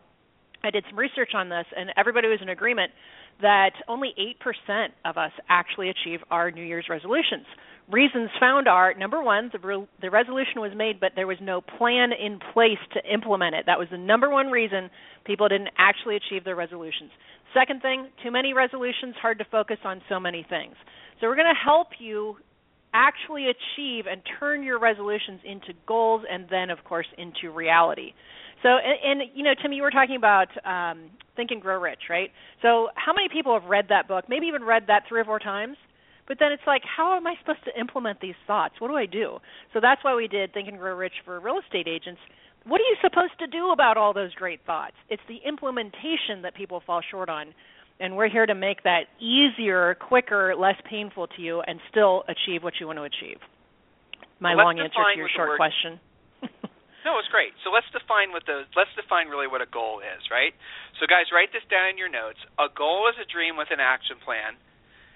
I 0.65 0.71
did 0.71 0.85
some 0.89 0.99
research 0.99 1.31
on 1.35 1.49
this, 1.49 1.67
and 1.77 1.91
everybody 1.97 2.29
was 2.29 2.39
in 2.43 2.49
agreement 2.49 2.93
that 3.41 3.73
only 3.89 4.15
8% 4.69 4.89
of 5.05 5.17
us 5.17 5.33
actually 5.49 5.91
achieve 5.91 6.21
our 6.31 6.51
New 6.51 6.63
Year's 6.63 6.87
resolutions. 6.89 7.47
Reasons 7.91 8.31
found 8.41 8.67
are 8.67 8.95
number 8.95 9.23
one, 9.23 9.51
the, 9.53 9.59
re- 9.61 9.89
the 10.01 10.11
resolution 10.11 10.61
was 10.61 10.73
made, 10.75 10.99
but 10.99 11.13
there 11.15 11.27
was 11.27 11.37
no 11.41 11.61
plan 11.61 12.11
in 12.13 12.41
place 12.53 12.81
to 12.95 13.13
implement 13.13 13.55
it. 13.55 13.67
That 13.67 13.79
was 13.79 13.89
the 13.91 13.99
number 13.99 14.29
one 14.31 14.49
reason 14.49 14.91
people 15.25 15.49
didn't 15.49 15.71
actually 15.79 16.17
achieve 16.17 16.45
their 16.45 16.57
resolutions. 16.57 17.11
Second 17.55 17.83
thing, 17.83 18.09
too 18.25 18.31
many 18.31 18.55
resolutions, 18.55 19.15
hard 19.21 19.39
to 19.39 19.45
focus 19.45 19.79
on 19.85 20.01
so 20.09 20.19
many 20.19 20.45
things. 20.49 20.75
So 21.21 21.29
we're 21.29 21.37
going 21.37 21.55
to 21.55 21.65
help 21.65 21.89
you 21.99 22.37
actually 22.93 23.47
achieve 23.47 24.07
and 24.11 24.21
turn 24.41 24.63
your 24.63 24.81
resolutions 24.81 25.41
into 25.45 25.73
goals 25.87 26.23
and 26.31 26.47
then, 26.51 26.71
of 26.71 26.83
course, 26.85 27.07
into 27.19 27.55
reality. 27.55 28.13
So, 28.63 28.69
and, 28.69 29.21
and 29.21 29.31
you 29.35 29.45
know, 29.45 29.55
Tim, 29.61 29.73
you 29.73 29.83
were 29.83 29.91
talking 29.91 30.17
about 30.17 30.49
um, 30.65 31.11
Think 31.37 31.51
and 31.51 31.61
Grow 31.61 31.81
Rich, 31.81 32.09
right? 32.09 32.31
So, 32.63 32.89
how 32.95 33.13
many 33.13 33.29
people 33.33 33.59
have 33.59 33.69
read 33.69 33.87
that 33.91 34.09
book? 34.09 34.25
Maybe 34.29 34.47
even 34.47 34.65
read 34.65 34.85
that 34.89 35.05
three 35.09 35.21
or 35.21 35.25
four 35.25 35.39
times. 35.39 35.77
But 36.29 36.39
then 36.41 36.51
it's 36.51 36.63
like, 36.67 36.83
how 36.85 37.17
am 37.17 37.27
I 37.27 37.35
supposed 37.41 37.65
to 37.65 37.81
implement 37.81 38.21
these 38.21 38.35
thoughts? 38.47 38.75
What 38.81 38.89
do 38.89 38.97
I 38.97 39.07
do? 39.07 39.39
So 39.73 39.81
that's 39.81 40.03
why 40.03 40.15
we 40.15 40.27
did 40.27 40.53
Think 40.53 40.69
and 40.69 40.79
Grow 40.79 40.97
Rich 40.97 41.13
for 41.25 41.39
real 41.39 41.61
estate 41.65 41.87
agents. 41.87 42.21
What 42.65 42.81
are 42.81 42.85
you 42.85 42.97
supposed 43.01 43.39
to 43.39 43.47
do 43.47 43.71
about 43.71 43.97
all 43.97 44.13
those 44.13 44.35
great 44.35 44.61
thoughts? 44.67 44.95
It's 45.09 45.23
the 45.29 45.39
implementation 45.47 46.43
that 46.43 46.55
people 46.57 46.83
fall 46.85 47.01
short 47.11 47.29
on. 47.29 47.55
And 48.01 48.17
we're 48.17 48.29
here 48.29 48.45
to 48.45 48.55
make 48.55 48.83
that 48.83 49.05
easier, 49.21 49.95
quicker, 49.95 50.55
less 50.59 50.75
painful 50.91 51.29
to 51.29 51.43
you, 51.43 51.61
and 51.61 51.79
still 51.91 52.25
achieve 52.29 52.63
what 52.63 52.75
you 52.81 52.87
want 52.87 52.99
to 52.99 53.05
achieve. 53.05 53.39
My 54.41 54.55
well, 54.55 54.67
long 54.67 54.81
answer 54.81 54.99
to 55.15 55.17
your 55.17 55.31
short 55.35 55.57
question. 55.57 56.01
No, 57.07 57.23
it's 57.23 57.31
great. 57.31 57.55
So 57.63 57.71
let's 57.71 57.87
define 57.95 58.35
what 58.35 58.43
the 58.51 58.67
let's 58.75 58.91
define 58.99 59.31
really 59.31 59.47
what 59.47 59.63
a 59.63 59.71
goal 59.71 60.03
is, 60.03 60.27
right? 60.27 60.51
So 60.99 61.07
guys, 61.07 61.31
write 61.31 61.55
this 61.55 61.63
down 61.71 61.87
in 61.87 61.95
your 61.95 62.11
notes. 62.11 62.43
A 62.59 62.67
goal 62.67 63.07
is 63.07 63.15
a 63.15 63.27
dream 63.31 63.55
with 63.55 63.71
an 63.71 63.79
action 63.79 64.19
plan, 64.19 64.59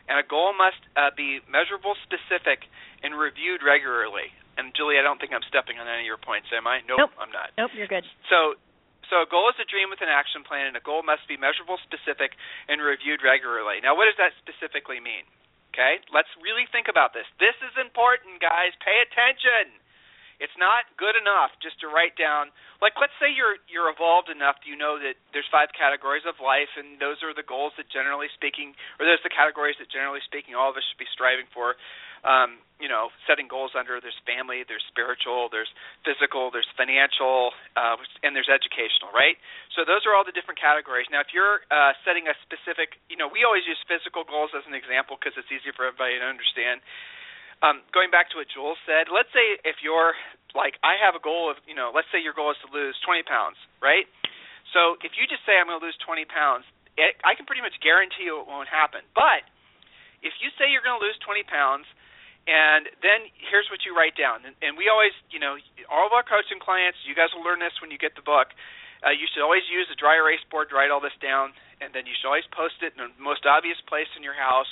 and 0.06 0.14
a 0.14 0.23
goal 0.23 0.54
must 0.54 0.78
uh, 0.94 1.11
be 1.18 1.42
measurable, 1.50 1.99
specific, 2.06 2.70
and 3.02 3.18
reviewed 3.18 3.66
regularly. 3.66 4.30
And 4.54 4.70
Julie, 4.78 5.02
I 5.02 5.04
don't 5.04 5.18
think 5.18 5.35
I'm 5.35 5.42
stepping 5.50 5.82
on 5.82 5.90
any 5.90 6.06
of 6.06 6.11
your 6.14 6.23
points, 6.23 6.47
am 6.54 6.70
I? 6.70 6.78
Nope, 6.87 7.11
nope. 7.11 7.14
I'm 7.18 7.35
not. 7.35 7.50
Nope, 7.59 7.75
you're 7.75 7.90
good. 7.90 8.06
So 8.30 8.54
so 9.11 9.26
a 9.26 9.28
goal 9.28 9.50
is 9.50 9.59
a 9.59 9.66
dream 9.66 9.90
with 9.90 9.99
an 9.99 10.09
action 10.14 10.47
plan, 10.47 10.70
and 10.70 10.78
a 10.78 10.85
goal 10.87 11.02
must 11.02 11.26
be 11.26 11.35
measurable, 11.35 11.82
specific, 11.82 12.38
and 12.70 12.78
reviewed 12.78 13.26
regularly. 13.26 13.82
Now, 13.82 13.99
what 13.99 14.06
does 14.06 14.18
that 14.23 14.30
specifically 14.38 15.02
mean? 15.02 15.26
Okay, 15.75 15.99
let's 16.14 16.30
really 16.38 16.70
think 16.70 16.87
about 16.87 17.18
this. 17.18 17.26
This 17.42 17.59
is 17.66 17.75
important, 17.82 18.38
guys. 18.38 18.70
Pay 18.78 19.02
attention. 19.11 19.75
It's 20.40 20.56
not 20.56 20.88
good 20.97 21.14
enough 21.14 21.52
just 21.61 21.78
to 21.85 21.87
write 21.87 22.16
down 22.16 22.50
like 22.80 22.97
let's 22.97 23.14
say 23.20 23.28
you're 23.28 23.61
you're 23.68 23.92
evolved 23.92 24.32
enough 24.32 24.56
you 24.64 24.75
know 24.75 24.97
that 24.97 25.20
there's 25.37 25.49
five 25.52 25.68
categories 25.76 26.25
of 26.25 26.40
life 26.40 26.73
and 26.80 26.97
those 26.97 27.20
are 27.20 27.37
the 27.37 27.44
goals 27.44 27.76
that 27.76 27.92
generally 27.92 28.32
speaking 28.32 28.73
or 28.97 29.04
those 29.04 29.20
are 29.20 29.28
the 29.28 29.37
categories 29.37 29.76
that 29.76 29.92
generally 29.92 30.25
speaking 30.25 30.56
all 30.56 30.73
of 30.73 30.76
us 30.80 30.85
should 30.88 31.00
be 31.00 31.09
striving 31.12 31.47
for 31.52 31.76
um, 32.25 32.61
you 32.76 32.88
know, 32.88 33.09
setting 33.25 33.49
goals 33.49 33.73
under 33.76 34.00
there's 34.00 34.16
family, 34.28 34.64
there's 34.64 34.85
spiritual, 34.88 35.49
there's 35.49 35.68
physical, 36.04 36.52
there's 36.52 36.68
financial, 36.76 37.52
uh, 37.76 37.97
and 38.25 38.37
there's 38.37 38.49
educational, 38.49 39.12
right? 39.12 39.40
So 39.76 39.85
those 39.88 40.04
are 40.04 40.12
all 40.12 40.25
the 40.25 40.32
different 40.37 40.61
categories. 40.61 41.09
Now, 41.09 41.25
if 41.25 41.32
you're 41.32 41.64
uh, 41.73 41.97
setting 42.04 42.28
a 42.28 42.37
specific, 42.44 43.00
you 43.09 43.16
know, 43.16 43.28
we 43.28 43.44
always 43.44 43.64
use 43.64 43.80
physical 43.88 44.25
goals 44.25 44.52
as 44.52 44.64
an 44.68 44.76
example 44.76 45.16
because 45.16 45.37
it's 45.37 45.49
easier 45.49 45.73
for 45.73 45.88
everybody 45.88 46.20
to 46.20 46.26
understand. 46.28 46.85
Um, 47.61 47.85
going 47.93 48.09
back 48.09 48.33
to 48.33 48.40
what 48.40 48.49
Jules 48.49 48.81
said, 48.88 49.12
let's 49.12 49.29
say 49.37 49.61
if 49.69 49.85
you're 49.85 50.17
like, 50.57 50.81
I 50.81 50.97
have 50.97 51.12
a 51.12 51.21
goal 51.21 51.52
of, 51.52 51.61
you 51.69 51.76
know, 51.76 51.93
let's 51.93 52.09
say 52.09 52.17
your 52.17 52.33
goal 52.33 52.50
is 52.57 52.59
to 52.64 52.73
lose 52.73 52.97
20 53.05 53.21
pounds, 53.29 53.61
right? 53.85 54.09
So 54.73 54.97
if 55.05 55.12
you 55.12 55.29
just 55.29 55.45
say 55.45 55.61
I'm 55.61 55.69
going 55.69 55.76
to 55.76 55.85
lose 55.85 55.97
20 56.00 56.25
pounds, 56.25 56.64
it, 56.97 57.21
I 57.21 57.37
can 57.37 57.45
pretty 57.45 57.61
much 57.61 57.76
guarantee 57.85 58.25
you 58.25 58.40
it 58.40 58.49
won't 58.49 58.71
happen. 58.71 59.05
But 59.12 59.45
if 60.25 60.33
you 60.40 60.49
say 60.57 60.73
you're 60.73 60.85
going 60.85 60.97
to 60.97 61.05
lose 61.05 61.21
20 61.21 61.45
pounds 61.45 61.85
and 62.49 62.88
then 63.05 63.29
here's 63.37 63.69
what 63.69 63.85
you 63.85 63.93
write 63.93 64.17
down. 64.17 64.49
And, 64.49 64.57
and 64.64 64.73
we 64.81 64.88
always, 64.88 65.12
you 65.29 65.37
know, 65.37 65.61
all 65.93 66.09
of 66.09 66.17
our 66.17 66.25
coaching 66.25 66.59
clients, 66.59 66.97
you 67.05 67.12
guys 67.12 67.29
will 67.37 67.45
learn 67.45 67.61
this 67.61 67.76
when 67.85 67.93
you 67.93 68.00
get 68.00 68.17
the 68.17 68.25
book. 68.25 68.57
Uh, 69.05 69.12
you 69.12 69.29
should 69.29 69.45
always 69.45 69.64
use 69.69 69.88
a 69.93 69.97
dry 69.97 70.17
erase 70.17 70.40
board 70.49 70.73
to 70.73 70.75
write 70.76 70.93
all 70.93 71.00
this 71.00 71.17
down, 71.21 71.52
and 71.81 71.93
then 71.93 72.05
you 72.05 72.12
should 72.17 72.29
always 72.29 72.49
post 72.52 72.81
it 72.81 72.97
in 72.97 73.00
the 73.00 73.12
most 73.21 73.45
obvious 73.49 73.81
place 73.88 74.09
in 74.17 74.25
your 74.25 74.37
house 74.37 74.69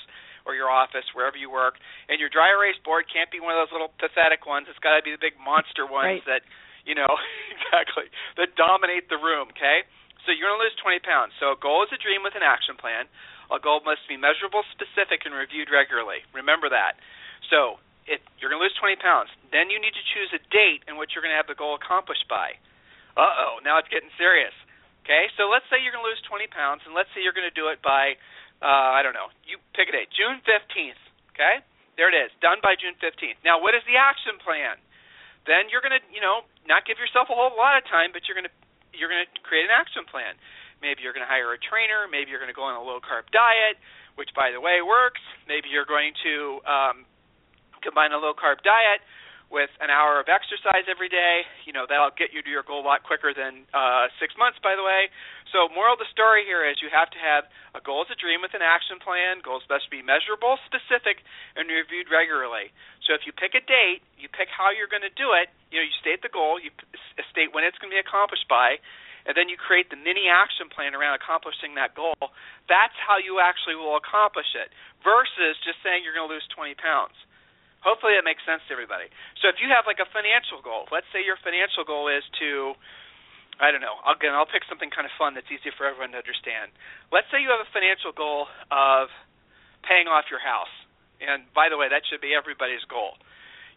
or 0.46 0.54
your 0.54 0.70
office, 0.70 1.06
wherever 1.14 1.38
you 1.38 1.50
work. 1.50 1.80
And 2.06 2.20
your 2.20 2.28
dry 2.28 2.52
erase 2.52 2.78
board 2.84 3.06
can't 3.10 3.30
be 3.30 3.40
one 3.40 3.56
of 3.56 3.60
those 3.66 3.72
little 3.72 3.92
pathetic 3.98 4.44
ones. 4.44 4.66
It's 4.70 4.80
got 4.82 4.98
to 4.98 5.02
be 5.02 5.14
the 5.14 5.22
big 5.22 5.38
monster 5.40 5.86
ones 5.86 6.22
right. 6.26 6.40
that, 6.40 6.42
you 6.86 6.94
know, 6.94 7.08
exactly 7.54 8.10
that 8.36 8.54
dominate 8.54 9.10
the 9.10 9.18
room. 9.18 9.50
Okay. 9.56 9.86
So 10.26 10.34
you're 10.34 10.50
going 10.50 10.60
to 10.60 10.66
lose 10.68 10.76
20 10.82 11.00
pounds. 11.02 11.32
So 11.40 11.56
a 11.56 11.58
goal 11.58 11.86
is 11.86 11.90
a 11.94 12.00
dream 12.00 12.20
with 12.20 12.36
an 12.36 12.44
action 12.44 12.76
plan. 12.76 13.08
A 13.48 13.56
goal 13.56 13.80
must 13.80 14.04
be 14.04 14.20
measurable, 14.20 14.60
specific, 14.76 15.24
and 15.24 15.32
reviewed 15.32 15.72
regularly. 15.72 16.20
Remember 16.36 16.68
that. 16.68 17.00
So 17.48 17.80
if 18.08 18.24
you're 18.40 18.48
going 18.48 18.58
to 18.58 18.66
lose 18.66 18.74
20 18.80 18.96
pounds. 18.98 19.28
Then 19.52 19.68
you 19.68 19.76
need 19.76 19.92
to 19.92 20.04
choose 20.16 20.32
a 20.32 20.40
date 20.48 20.82
in 20.88 20.96
which 20.96 21.12
you're 21.12 21.22
going 21.22 21.36
to 21.36 21.40
have 21.40 21.48
the 21.48 21.56
goal 21.56 21.76
accomplished 21.76 22.24
by. 22.26 22.56
Uh 23.14 23.28
oh, 23.28 23.54
now 23.60 23.76
it's 23.76 23.88
getting 23.92 24.10
serious. 24.16 24.56
Okay, 25.04 25.28
so 25.40 25.48
let's 25.48 25.64
say 25.72 25.80
you're 25.80 25.92
going 25.92 26.04
to 26.04 26.10
lose 26.12 26.20
20 26.28 26.48
pounds, 26.52 26.84
and 26.84 26.92
let's 26.92 27.08
say 27.16 27.24
you're 27.24 27.36
going 27.36 27.48
to 27.48 27.56
do 27.56 27.72
it 27.72 27.80
by, 27.80 28.20
uh, 28.62 28.96
I 28.96 29.02
don't 29.06 29.14
know, 29.14 29.30
you 29.46 29.58
pick 29.74 29.88
a 29.88 29.94
date, 29.94 30.10
June 30.14 30.42
15th. 30.42 31.00
Okay, 31.34 31.62
there 31.94 32.10
it 32.10 32.16
is, 32.18 32.34
done 32.42 32.58
by 32.58 32.74
June 32.74 32.98
15th. 32.98 33.38
Now, 33.46 33.62
what 33.62 33.78
is 33.78 33.82
the 33.86 33.94
action 33.94 34.38
plan? 34.42 34.78
Then 35.46 35.70
you're 35.70 35.80
to, 35.96 36.04
you 36.10 36.20
know, 36.20 36.44
not 36.66 36.84
give 36.84 36.98
yourself 36.98 37.30
a 37.30 37.36
whole 37.36 37.54
lot 37.54 37.78
of 37.78 37.86
time, 37.86 38.10
but 38.12 38.26
you're 38.26 38.36
to 38.50 38.56
you're 38.92 39.08
to 39.30 39.40
create 39.46 39.64
an 39.64 39.74
action 39.74 40.02
plan. 40.10 40.34
Maybe 40.82 41.06
you're 41.06 41.14
to 41.26 41.30
hire 41.30 41.54
a 41.54 41.60
trainer. 41.60 42.10
Maybe 42.10 42.34
you're 42.34 42.42
to 42.52 42.56
go 42.56 42.66
on 42.66 42.74
a 42.74 42.82
low 42.82 42.98
carb 42.98 43.30
diet, 43.30 43.78
which, 44.18 44.30
by 44.34 44.50
the 44.50 44.58
way, 44.58 44.82
works. 44.82 45.22
Maybe 45.46 45.70
you're 45.70 45.86
going 45.86 46.14
to 46.26 46.34
um, 46.66 46.96
combine 47.82 48.10
a 48.10 48.18
low 48.18 48.34
carb 48.34 48.62
diet 48.66 49.02
with 49.48 49.72
an 49.80 49.88
hour 49.88 50.20
of 50.20 50.28
exercise 50.28 50.84
every 50.84 51.08
day, 51.08 51.48
you 51.64 51.72
know, 51.72 51.88
that'll 51.88 52.12
get 52.12 52.36
you 52.36 52.44
to 52.44 52.50
your 52.52 52.60
goal 52.60 52.84
a 52.84 52.86
lot 52.86 53.00
quicker 53.00 53.32
than 53.32 53.64
uh, 53.72 54.12
six 54.20 54.36
months, 54.36 54.60
by 54.60 54.76
the 54.76 54.84
way. 54.84 55.08
So, 55.48 55.72
moral 55.72 55.96
of 55.96 56.00
the 56.04 56.10
story 56.12 56.44
here 56.44 56.68
is 56.68 56.84
you 56.84 56.92
have 56.92 57.08
to 57.16 57.20
have 57.20 57.48
a 57.72 57.80
goal 57.80 58.04
as 58.04 58.12
a 58.12 58.18
dream 58.20 58.44
with 58.44 58.52
an 58.52 58.60
action 58.60 59.00
plan. 59.00 59.40
Goals 59.40 59.64
must 59.72 59.88
be 59.88 60.04
measurable, 60.04 60.60
specific, 60.68 61.24
and 61.56 61.64
reviewed 61.72 62.12
regularly. 62.12 62.68
So, 63.08 63.16
if 63.16 63.24
you 63.24 63.32
pick 63.32 63.56
a 63.56 63.64
date, 63.64 64.04
you 64.20 64.28
pick 64.28 64.52
how 64.52 64.68
you're 64.68 64.90
going 64.90 65.04
to 65.04 65.16
do 65.16 65.32
it, 65.32 65.48
you 65.72 65.80
know, 65.80 65.86
you 65.88 65.96
state 65.96 66.20
the 66.20 66.28
goal, 66.28 66.60
you 66.60 66.68
state 67.32 67.56
when 67.56 67.64
it's 67.64 67.80
going 67.80 67.88
to 67.88 67.96
be 67.96 68.04
accomplished 68.04 68.44
by, 68.52 68.76
and 69.24 69.32
then 69.32 69.48
you 69.48 69.56
create 69.56 69.88
the 69.88 69.96
mini 69.96 70.28
action 70.28 70.68
plan 70.68 70.92
around 70.92 71.16
accomplishing 71.16 71.72
that 71.80 71.96
goal. 71.96 72.16
That's 72.68 72.96
how 73.00 73.16
you 73.16 73.40
actually 73.40 73.80
will 73.80 73.96
accomplish 73.96 74.52
it 74.52 74.68
versus 75.00 75.56
just 75.64 75.80
saying 75.80 76.04
you're 76.04 76.16
going 76.16 76.28
to 76.28 76.32
lose 76.32 76.44
20 76.52 76.76
pounds. 76.76 77.16
Hopefully 77.80 78.18
that 78.18 78.26
makes 78.26 78.42
sense 78.42 78.62
to 78.66 78.74
everybody. 78.74 79.06
So 79.38 79.46
if 79.48 79.62
you 79.62 79.70
have 79.70 79.86
like 79.86 80.02
a 80.02 80.08
financial 80.10 80.58
goal, 80.60 80.90
let's 80.90 81.06
say 81.14 81.22
your 81.22 81.38
financial 81.38 81.86
goal 81.86 82.10
is 82.10 82.26
to 82.42 82.74
I 83.58 83.74
don't 83.74 83.82
know. 83.82 83.98
Again, 84.06 84.38
I'll 84.38 84.46
pick 84.46 84.62
something 84.70 84.86
kind 84.86 85.02
of 85.02 85.10
fun 85.18 85.34
that's 85.34 85.50
easy 85.50 85.74
for 85.74 85.82
everyone 85.82 86.14
to 86.14 86.22
understand. 86.22 86.70
Let's 87.10 87.26
say 87.34 87.42
you 87.42 87.50
have 87.50 87.58
a 87.58 87.70
financial 87.74 88.14
goal 88.14 88.46
of 88.70 89.10
paying 89.82 90.06
off 90.06 90.30
your 90.30 90.38
house. 90.38 90.70
And 91.18 91.42
by 91.50 91.66
the 91.66 91.74
way, 91.74 91.90
that 91.90 92.06
should 92.06 92.22
be 92.22 92.38
everybody's 92.38 92.86
goal. 92.86 93.18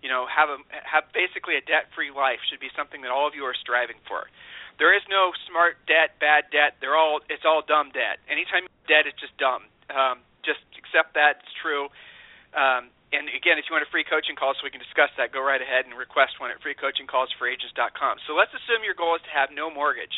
You 0.06 0.10
know, 0.10 0.30
have 0.30 0.50
a 0.54 0.58
have 0.86 1.10
basically 1.14 1.58
a 1.58 1.64
debt-free 1.66 2.14
life 2.14 2.42
should 2.50 2.62
be 2.62 2.70
something 2.78 3.02
that 3.02 3.10
all 3.10 3.26
of 3.26 3.34
you 3.34 3.46
are 3.46 3.58
striving 3.58 3.98
for. 4.06 4.30
There 4.78 4.94
is 4.94 5.02
no 5.10 5.34
smart 5.50 5.78
debt, 5.86 6.18
bad 6.18 6.50
debt. 6.50 6.78
They're 6.82 6.98
all 6.98 7.22
it's 7.30 7.46
all 7.46 7.62
dumb 7.66 7.94
debt. 7.94 8.22
Anytime 8.30 8.70
debt, 8.86 9.10
it's 9.10 9.18
just 9.18 9.34
dumb. 9.38 9.66
Um, 9.90 10.26
just 10.46 10.62
accept 10.78 11.14
that 11.18 11.42
it's 11.42 11.54
true. 11.62 11.90
Um, 12.54 12.90
again, 13.36 13.58
if 13.58 13.68
you 13.68 13.74
want 13.76 13.88
a 13.88 13.92
free 13.92 14.04
coaching 14.04 14.36
call 14.36 14.54
so 14.56 14.64
we 14.64 14.74
can 14.74 14.84
discuss 14.84 15.12
that, 15.16 15.32
go 15.32 15.40
right 15.40 15.62
ahead 15.62 15.88
and 15.88 15.96
request 15.96 16.40
one 16.40 16.52
at 16.52 16.60
freecoachingcallsforagents.com. 16.60 18.24
So 18.28 18.36
let's 18.36 18.52
assume 18.52 18.84
your 18.84 18.98
goal 18.98 19.16
is 19.16 19.24
to 19.28 19.34
have 19.34 19.50
no 19.52 19.72
mortgage. 19.72 20.14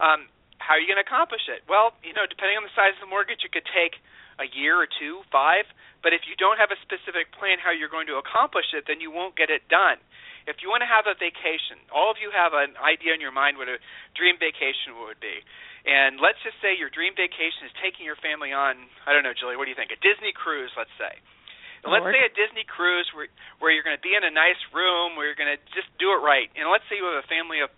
Um, 0.00 0.28
how 0.60 0.76
are 0.76 0.80
you 0.80 0.88
going 0.88 1.00
to 1.00 1.06
accomplish 1.06 1.48
it? 1.48 1.64
Well, 1.68 1.96
you 2.04 2.12
know, 2.12 2.28
depending 2.28 2.60
on 2.60 2.64
the 2.64 2.74
size 2.76 2.96
of 3.00 3.04
the 3.04 3.12
mortgage, 3.12 3.44
it 3.44 3.52
could 3.52 3.66
take 3.72 3.96
a 4.40 4.46
year 4.52 4.76
or 4.76 4.88
two, 4.88 5.24
five. 5.32 5.68
But 6.00 6.16
if 6.16 6.24
you 6.24 6.36
don't 6.36 6.56
have 6.56 6.72
a 6.72 6.78
specific 6.80 7.32
plan 7.36 7.60
how 7.60 7.72
you're 7.72 7.92
going 7.92 8.08
to 8.08 8.16
accomplish 8.16 8.72
it, 8.72 8.88
then 8.88 9.00
you 9.00 9.12
won't 9.12 9.36
get 9.36 9.52
it 9.52 9.68
done. 9.68 10.00
If 10.48 10.64
you 10.64 10.72
want 10.72 10.80
to 10.80 10.88
have 10.88 11.04
a 11.04 11.12
vacation, 11.12 11.76
all 11.92 12.08
of 12.08 12.16
you 12.16 12.32
have 12.32 12.56
an 12.56 12.72
idea 12.80 13.12
in 13.12 13.20
your 13.20 13.32
mind 13.32 13.60
what 13.60 13.68
a 13.68 13.76
dream 14.16 14.40
vacation 14.40 14.96
would 14.96 15.20
be. 15.20 15.44
And 15.84 16.16
let's 16.16 16.40
just 16.40 16.56
say 16.64 16.72
your 16.72 16.88
dream 16.88 17.12
vacation 17.12 17.68
is 17.68 17.72
taking 17.80 18.08
your 18.08 18.16
family 18.16 18.52
on, 18.52 18.88
I 19.04 19.12
don't 19.12 19.24
know, 19.24 19.36
Julie, 19.36 19.60
what 19.60 19.68
do 19.68 19.72
you 19.72 19.76
think? 19.76 19.92
A 19.92 20.00
Disney 20.00 20.32
cruise, 20.32 20.72
let's 20.76 20.92
say 20.96 21.20
let's 21.88 22.04
say 22.12 22.20
a 22.24 22.32
Disney 22.32 22.64
cruise 22.68 23.08
where 23.16 23.30
where 23.62 23.70
you're 23.72 23.86
going 23.86 23.96
to 23.96 24.04
be 24.04 24.12
in 24.12 24.24
a 24.24 24.32
nice 24.32 24.60
room 24.74 25.16
where 25.16 25.24
you're 25.24 25.38
going 25.38 25.52
to 25.52 25.60
just 25.72 25.88
do 25.96 26.12
it 26.12 26.20
right. 26.20 26.52
And 26.56 26.68
let's 26.68 26.84
say 26.92 27.00
you 27.00 27.06
have 27.08 27.20
a 27.20 27.28
family 27.28 27.64
of 27.64 27.72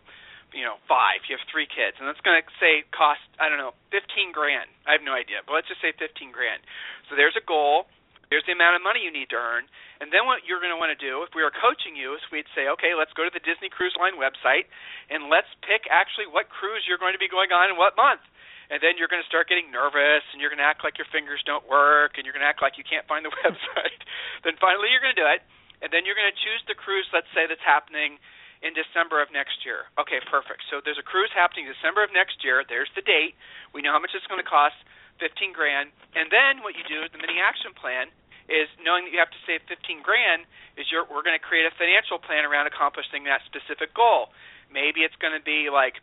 you 0.51 0.67
know 0.67 0.83
five, 0.91 1.23
you 1.31 1.39
have 1.39 1.45
three 1.47 1.71
kids, 1.71 1.99
and 2.03 2.09
that's 2.11 2.23
going 2.27 2.39
to 2.39 2.45
say 2.59 2.83
cost 2.91 3.23
I 3.39 3.47
don't 3.47 3.63
know 3.63 3.77
fifteen 3.95 4.35
grand. 4.35 4.71
I 4.89 4.99
have 4.99 5.05
no 5.05 5.15
idea, 5.15 5.45
but 5.47 5.55
let's 5.55 5.71
just 5.71 5.85
say 5.85 5.95
fifteen 5.95 6.35
grand. 6.35 6.65
So 7.07 7.15
there's 7.15 7.37
a 7.39 7.45
goal. 7.45 7.87
There's 8.33 8.49
the 8.49 8.57
amount 8.57 8.81
of 8.81 8.83
money 8.83 9.05
you 9.05 9.13
need 9.13 9.29
to 9.37 9.37
earn. 9.37 9.69
And 10.01 10.09
then 10.09 10.25
what 10.25 10.41
you're 10.49 10.57
going 10.57 10.73
to 10.73 10.81
want 10.81 10.89
to 10.89 10.97
do, 10.97 11.21
if 11.21 11.37
we 11.37 11.45
were 11.45 11.53
coaching 11.53 11.93
you, 11.93 12.17
is 12.17 12.25
we'd 12.33 12.49
say, 12.57 12.65
okay, 12.75 12.97
let's 12.97 13.13
go 13.13 13.29
to 13.29 13.31
the 13.31 13.45
Disney 13.45 13.69
Cruise 13.69 13.93
Line 14.01 14.17
website 14.17 14.73
and 15.13 15.29
let's 15.29 15.53
pick 15.61 15.85
actually 15.93 16.25
what 16.25 16.49
cruise 16.49 16.81
you're 16.89 16.97
going 16.97 17.13
to 17.13 17.21
be 17.21 17.29
going 17.29 17.53
on 17.53 17.69
in 17.69 17.77
what 17.77 17.93
month 17.93 18.25
and 18.73 18.81
then 18.81 18.97
you're 18.97 19.13
going 19.13 19.21
to 19.21 19.29
start 19.29 19.53
getting 19.53 19.69
nervous 19.69 20.25
and 20.33 20.41
you're 20.41 20.49
going 20.49 20.63
to 20.63 20.67
act 20.67 20.81
like 20.81 20.97
your 20.97 21.09
fingers 21.13 21.45
don't 21.45 21.69
work 21.69 22.17
and 22.17 22.25
you're 22.25 22.33
going 22.33 22.45
to 22.45 22.49
act 22.49 22.65
like 22.65 22.81
you 22.81 22.87
can't 22.89 23.05
find 23.05 23.21
the 23.21 23.35
website 23.45 24.01
then 24.49 24.57
finally 24.57 24.89
you're 24.89 25.05
going 25.05 25.13
to 25.13 25.21
do 25.21 25.29
it 25.29 25.45
and 25.85 25.93
then 25.93 26.09
you're 26.09 26.17
going 26.17 26.33
to 26.33 26.41
choose 26.41 26.65
the 26.65 26.75
cruise 26.75 27.05
let's 27.13 27.29
say 27.37 27.45
that's 27.45 27.63
happening 27.63 28.17
in 28.63 28.73
December 28.79 29.19
of 29.19 29.29
next 29.35 29.67
year. 29.67 29.91
Okay, 29.99 30.23
perfect. 30.31 30.63
So 30.71 30.79
there's 30.79 30.99
a 30.99 31.05
cruise 31.05 31.35
happening 31.35 31.67
December 31.67 32.07
of 32.07 32.15
next 32.15 32.47
year. 32.47 32.63
There's 32.63 32.91
the 32.95 33.03
date. 33.03 33.35
We 33.75 33.83
know 33.83 33.91
how 33.91 33.99
much 33.99 34.15
it's 34.15 34.27
going 34.31 34.39
to 34.39 34.47
cost, 34.47 34.79
15 35.19 35.51
grand. 35.51 35.91
And 36.15 36.31
then 36.31 36.63
what 36.63 36.79
you 36.79 36.87
do, 36.87 37.03
with 37.03 37.11
the 37.11 37.19
mini 37.19 37.43
action 37.43 37.75
plan, 37.75 38.09
is 38.47 38.71
knowing 38.79 39.07
that 39.07 39.13
you 39.13 39.19
have 39.19 39.35
to 39.35 39.43
save 39.47 39.67
15 39.67 40.03
grand, 40.07 40.47
is 40.79 40.87
you're, 40.95 41.03
we're 41.07 41.27
going 41.27 41.37
to 41.37 41.43
create 41.43 41.67
a 41.67 41.75
financial 41.75 42.23
plan 42.23 42.47
around 42.47 42.71
accomplishing 42.71 43.27
that 43.27 43.43
specific 43.51 43.91
goal. 43.93 44.31
Maybe 44.71 45.03
it's 45.03 45.19
going 45.19 45.35
to 45.35 45.43
be 45.43 45.69
like 45.69 45.99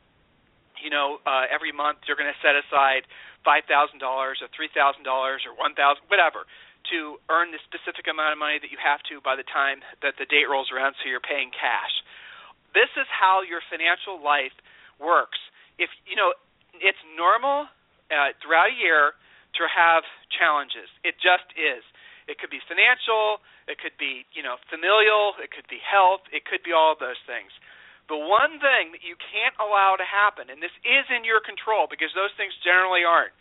you 0.84 0.90
know, 0.90 1.20
uh, 1.28 1.46
every 1.52 1.72
month 1.72 2.08
you're 2.08 2.20
going 2.20 2.32
to 2.32 2.42
set 2.44 2.56
aside 2.56 3.08
five 3.44 3.64
thousand 3.68 4.00
dollars 4.00 4.40
or 4.44 4.48
three 4.52 4.72
thousand 4.72 5.04
dollars 5.04 5.44
or 5.48 5.56
one 5.56 5.76
thousand, 5.76 6.04
whatever, 6.08 6.48
to 6.92 7.20
earn 7.28 7.52
the 7.52 7.62
specific 7.68 8.08
amount 8.08 8.36
of 8.36 8.40
money 8.40 8.60
that 8.60 8.72
you 8.72 8.80
have 8.80 9.04
to 9.12 9.20
by 9.24 9.36
the 9.36 9.48
time 9.48 9.84
that 10.02 10.16
the 10.18 10.28
date 10.28 10.48
rolls 10.48 10.72
around, 10.72 10.96
so 11.00 11.08
you're 11.08 11.24
paying 11.24 11.52
cash. 11.52 11.94
This 12.72 12.90
is 12.96 13.08
how 13.10 13.42
your 13.44 13.60
financial 13.68 14.22
life 14.22 14.56
works. 15.02 15.40
If 15.80 15.90
you 16.08 16.16
know, 16.16 16.36
it's 16.80 17.00
normal 17.16 17.68
uh, 18.12 18.36
throughout 18.40 18.72
a 18.72 18.78
year 18.78 19.18
to 19.58 19.64
have 19.66 20.06
challenges. 20.30 20.88
It 21.02 21.18
just 21.18 21.48
is. 21.58 21.82
It 22.30 22.38
could 22.38 22.54
be 22.54 22.62
financial. 22.70 23.42
It 23.66 23.82
could 23.82 23.98
be 23.98 24.26
you 24.34 24.46
know 24.46 24.62
familial. 24.70 25.34
It 25.42 25.50
could 25.50 25.66
be 25.68 25.82
health. 25.82 26.22
It 26.30 26.46
could 26.46 26.62
be 26.62 26.74
all 26.74 26.94
of 26.94 27.00
those 27.02 27.20
things. 27.26 27.50
The 28.10 28.18
one 28.18 28.58
thing 28.58 28.90
that 28.98 29.06
you 29.06 29.14
can't 29.14 29.54
allow 29.62 29.94
to 29.94 30.04
happen, 30.04 30.50
and 30.50 30.58
this 30.58 30.74
is 30.82 31.06
in 31.14 31.22
your 31.22 31.40
control 31.40 31.86
because 31.86 32.10
those 32.18 32.34
things 32.34 32.58
generally 32.66 33.06
aren't. 33.06 33.34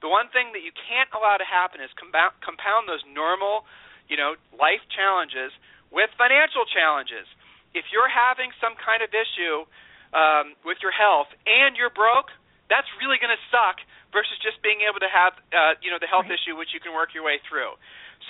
The 0.00 0.08
one 0.08 0.32
thing 0.32 0.56
that 0.56 0.64
you 0.64 0.72
can't 0.72 1.08
allow 1.12 1.36
to 1.36 1.44
happen 1.44 1.84
is 1.84 1.92
compound, 2.00 2.32
compound 2.40 2.88
those 2.88 3.04
normal, 3.12 3.68
you 4.08 4.16
know, 4.16 4.36
life 4.56 4.80
challenges 4.88 5.52
with 5.92 6.08
financial 6.16 6.64
challenges. 6.68 7.28
If 7.76 7.92
you're 7.92 8.08
having 8.08 8.52
some 8.56 8.72
kind 8.80 9.04
of 9.04 9.12
issue 9.12 9.68
um, 10.16 10.56
with 10.64 10.80
your 10.80 10.96
health 10.96 11.28
and 11.44 11.76
you're 11.76 11.92
broke, 11.92 12.32
that's 12.72 12.88
really 12.96 13.20
going 13.20 13.32
to 13.32 13.42
suck 13.52 13.84
versus 14.16 14.36
just 14.40 14.60
being 14.64 14.80
able 14.88 15.00
to 15.00 15.12
have, 15.12 15.36
uh, 15.52 15.76
you 15.84 15.92
know, 15.92 16.00
the 16.00 16.08
health 16.08 16.28
right. 16.28 16.40
issue 16.40 16.56
which 16.56 16.72
you 16.72 16.80
can 16.80 16.96
work 16.96 17.12
your 17.12 17.24
way 17.24 17.36
through. 17.44 17.76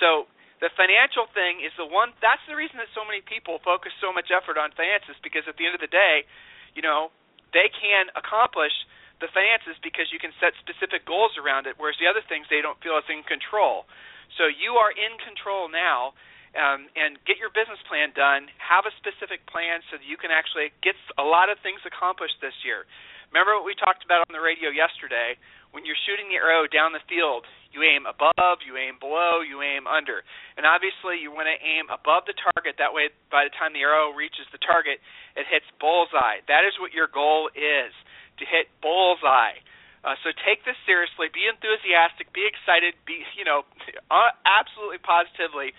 So 0.03 0.27
the 0.59 0.73
financial 0.73 1.29
thing 1.37 1.61
is 1.61 1.73
the 1.77 1.85
one 1.85 2.13
that's 2.21 2.41
the 2.49 2.57
reason 2.57 2.81
that 2.81 2.89
so 2.97 3.05
many 3.05 3.21
people 3.21 3.61
focus 3.61 3.93
so 4.01 4.09
much 4.09 4.33
effort 4.33 4.57
on 4.57 4.73
finances 4.73 5.17
because 5.21 5.45
at 5.45 5.57
the 5.57 5.65
end 5.65 5.77
of 5.77 5.83
the 5.83 5.91
day 5.91 6.25
you 6.73 6.81
know 6.81 7.13
they 7.53 7.69
can 7.69 8.09
accomplish 8.17 8.73
the 9.21 9.29
finances 9.33 9.73
because 9.81 10.13
you 10.13 10.21
can 10.21 10.33
set 10.37 10.53
specific 10.61 11.05
goals 11.05 11.33
around 11.37 11.65
it 11.65 11.77
whereas 11.77 11.97
the 12.01 12.09
other 12.09 12.21
things 12.25 12.45
they 12.49 12.61
don't 12.61 12.77
feel 12.81 12.97
as 12.97 13.07
in 13.09 13.25
control. 13.25 13.89
So 14.35 14.45
you 14.45 14.75
are 14.77 14.91
in 14.91 15.17
control 15.23 15.71
now 15.71 16.13
um, 16.53 16.91
and 16.93 17.17
get 17.25 17.39
your 17.39 17.49
business 17.49 17.79
plan 17.87 18.13
done. 18.13 18.51
Have 18.59 18.85
a 18.85 18.93
specific 18.99 19.47
plan 19.49 19.81
so 19.89 19.97
that 19.97 20.05
you 20.05 20.19
can 20.19 20.29
actually 20.29 20.69
get 20.83 20.93
a 21.17 21.25
lot 21.25 21.49
of 21.49 21.57
things 21.63 21.81
accomplished 21.87 22.37
this 22.43 22.53
year 22.61 22.85
remember 23.31 23.55
what 23.55 23.67
we 23.67 23.75
talked 23.75 24.03
about 24.03 24.23
on 24.27 24.31
the 24.31 24.43
radio 24.43 24.69
yesterday 24.69 25.35
when 25.71 25.83
you're 25.83 25.99
shooting 26.07 26.31
the 26.31 26.39
arrow 26.39 26.65
down 26.67 26.95
the 26.95 27.03
field, 27.05 27.43
you 27.75 27.83
aim 27.83 28.07
above, 28.07 28.63
you 28.63 28.79
aim 28.79 28.95
below, 28.97 29.43
you 29.43 29.59
aim 29.61 29.85
under. 29.85 30.23
And 30.55 30.65
obviously, 30.65 31.19
you 31.19 31.29
want 31.29 31.51
to 31.51 31.57
aim 31.59 31.91
above 31.91 32.25
the 32.25 32.33
target. 32.33 32.79
That 32.79 32.95
way, 32.95 33.11
by 33.27 33.43
the 33.45 33.53
time 33.53 33.75
the 33.75 33.83
arrow 33.83 34.15
reaches 34.15 34.47
the 34.55 34.61
target, 34.63 35.03
it 35.35 35.45
hits 35.45 35.67
bullseye. 35.77 36.41
That 36.47 36.63
is 36.63 36.73
what 36.79 36.95
your 36.95 37.11
goal 37.11 37.51
is 37.51 37.91
to 38.39 38.43
hit 38.47 38.71
bullseye. 38.79 39.59
Uh, 40.05 40.15
so 40.23 40.31
take 40.47 40.63
this 40.63 40.79
seriously. 40.87 41.27
Be 41.29 41.45
enthusiastic. 41.51 42.31
Be 42.31 42.47
excited. 42.47 42.95
Be 43.03 43.27
you 43.35 43.43
know, 43.43 43.67
absolutely 44.47 45.03
positively. 45.03 45.75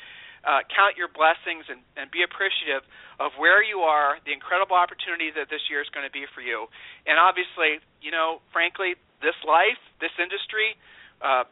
Uh, 0.47 0.63
count 0.71 0.95
your 0.95 1.11
blessings 1.11 1.67
and, 1.67 1.83
and 1.99 2.11
be 2.15 2.23
appreciative 2.23 2.87
of 3.19 3.35
where 3.37 3.63
you 3.63 3.83
are, 3.83 4.23
the 4.23 4.33
incredible 4.33 4.79
opportunity 4.79 5.35
that 5.35 5.51
this 5.51 5.67
year 5.67 5.83
is 5.83 5.91
going 5.91 6.07
to 6.07 6.15
be 6.15 6.25
for 6.31 6.41
you. 6.41 6.71
And 7.07 7.19
obviously, 7.19 7.83
you 7.99 8.15
know, 8.15 8.39
frankly, 8.55 8.95
this 9.19 9.35
life, 9.43 9.79
this 9.99 10.15
industry, 10.15 10.79
uh, 11.19 11.43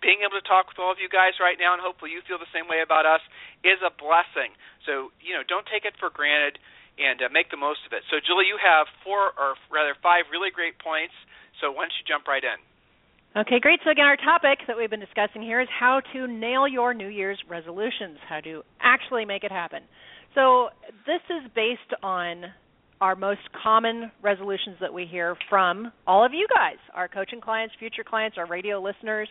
being 0.00 0.20
able 0.24 0.36
to 0.36 0.44
talk 0.44 0.68
with 0.68 0.76
all 0.80 0.92
of 0.92 1.00
you 1.00 1.08
guys 1.08 1.40
right 1.40 1.56
now, 1.56 1.72
and 1.72 1.80
hopefully 1.80 2.12
you 2.12 2.20
feel 2.28 2.36
the 2.36 2.50
same 2.52 2.68
way 2.68 2.84
about 2.84 3.08
us, 3.08 3.24
is 3.64 3.80
a 3.80 3.92
blessing. 3.92 4.52
So 4.84 5.12
you 5.20 5.32
know, 5.32 5.44
don't 5.44 5.64
take 5.64 5.88
it 5.88 5.96
for 5.96 6.12
granted, 6.12 6.60
and 7.00 7.20
uh, 7.24 7.32
make 7.32 7.48
the 7.50 7.60
most 7.60 7.82
of 7.88 7.92
it. 7.96 8.04
So 8.12 8.20
Julie, 8.20 8.46
you 8.46 8.60
have 8.60 8.86
four 9.02 9.32
or 9.34 9.56
rather 9.72 9.96
five 10.04 10.28
really 10.30 10.52
great 10.52 10.76
points. 10.78 11.16
So 11.60 11.72
why 11.72 11.88
don't 11.88 11.96
you 11.96 12.04
jump 12.06 12.28
right 12.28 12.44
in? 12.44 12.60
Okay, 13.36 13.58
great. 13.58 13.80
So 13.82 13.90
again, 13.90 14.04
our 14.04 14.16
topic 14.16 14.60
that 14.68 14.76
we've 14.76 14.90
been 14.90 15.00
discussing 15.00 15.42
here 15.42 15.60
is 15.60 15.66
how 15.68 16.00
to 16.12 16.28
nail 16.28 16.68
your 16.68 16.94
New 16.94 17.08
Year's 17.08 17.38
resolutions, 17.48 18.16
how 18.28 18.38
to 18.40 18.62
actually 18.80 19.24
make 19.24 19.42
it 19.42 19.50
happen. 19.50 19.82
So 20.36 20.68
this 21.04 21.20
is 21.28 21.50
based 21.52 22.00
on 22.00 22.44
our 23.00 23.16
most 23.16 23.40
common 23.60 24.12
resolutions 24.22 24.76
that 24.80 24.94
we 24.94 25.04
hear 25.04 25.36
from 25.50 25.90
all 26.06 26.24
of 26.24 26.32
you 26.32 26.46
guys, 26.48 26.76
our 26.94 27.08
coaching 27.08 27.40
clients, 27.40 27.74
future 27.76 28.04
clients, 28.04 28.38
our 28.38 28.46
radio 28.46 28.80
listeners. 28.80 29.28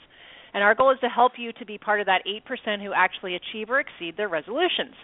And 0.54 0.62
our 0.62 0.76
goal 0.76 0.92
is 0.92 1.00
to 1.00 1.08
help 1.08 1.34
you 1.38 1.54
to 1.54 1.66
be 1.66 1.78
part 1.78 2.02
of 2.02 2.08
that 2.08 2.24
8% 2.28 2.84
who 2.84 2.92
actually 2.94 3.36
achieve 3.36 3.70
or 3.70 3.80
exceed 3.80 4.18
their 4.18 4.28
resolutions. 4.28 4.96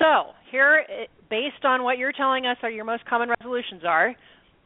So, 0.00 0.32
here, 0.50 0.84
based 1.30 1.64
on 1.64 1.84
what 1.84 1.98
you're 1.98 2.12
telling 2.12 2.46
us 2.46 2.56
are 2.64 2.70
your 2.70 2.84
most 2.84 3.06
common 3.06 3.28
resolutions 3.28 3.82
are, 3.86 4.12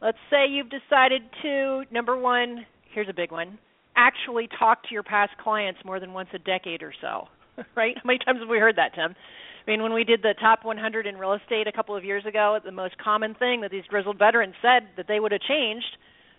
let's 0.01 0.17
say 0.31 0.47
you've 0.49 0.71
decided 0.71 1.21
to, 1.43 1.83
number 1.91 2.17
one, 2.17 2.65
here's 2.99 3.07
a 3.07 3.13
big 3.13 3.31
one, 3.31 3.57
actually 3.95 4.49
talk 4.59 4.83
to 4.83 4.89
your 4.91 5.03
past 5.03 5.31
clients 5.41 5.79
more 5.85 6.01
than 6.01 6.11
once 6.11 6.27
a 6.33 6.39
decade 6.39 6.83
or 6.83 6.93
so. 6.99 7.29
right? 7.75 7.95
How 7.95 8.01
many 8.03 8.19
times 8.19 8.41
have 8.41 8.49
we 8.49 8.59
heard 8.59 8.75
that, 8.75 8.93
Tim? 8.93 9.15
I 9.15 9.71
mean, 9.71 9.81
when 9.81 9.93
we 9.93 10.03
did 10.03 10.21
the 10.21 10.33
top 10.41 10.65
100 10.65 11.07
in 11.07 11.15
real 11.15 11.31
estate 11.31 11.65
a 11.65 11.71
couple 11.71 11.95
of 11.95 12.03
years 12.03 12.25
ago, 12.25 12.59
the 12.61 12.73
most 12.73 12.97
common 12.97 13.35
thing 13.35 13.61
that 13.61 13.71
these 13.71 13.85
grizzled 13.87 14.19
veterans 14.19 14.55
said 14.61 14.89
that 14.97 15.07
they 15.07 15.21
would 15.21 15.31
have 15.31 15.39
changed, 15.39 15.95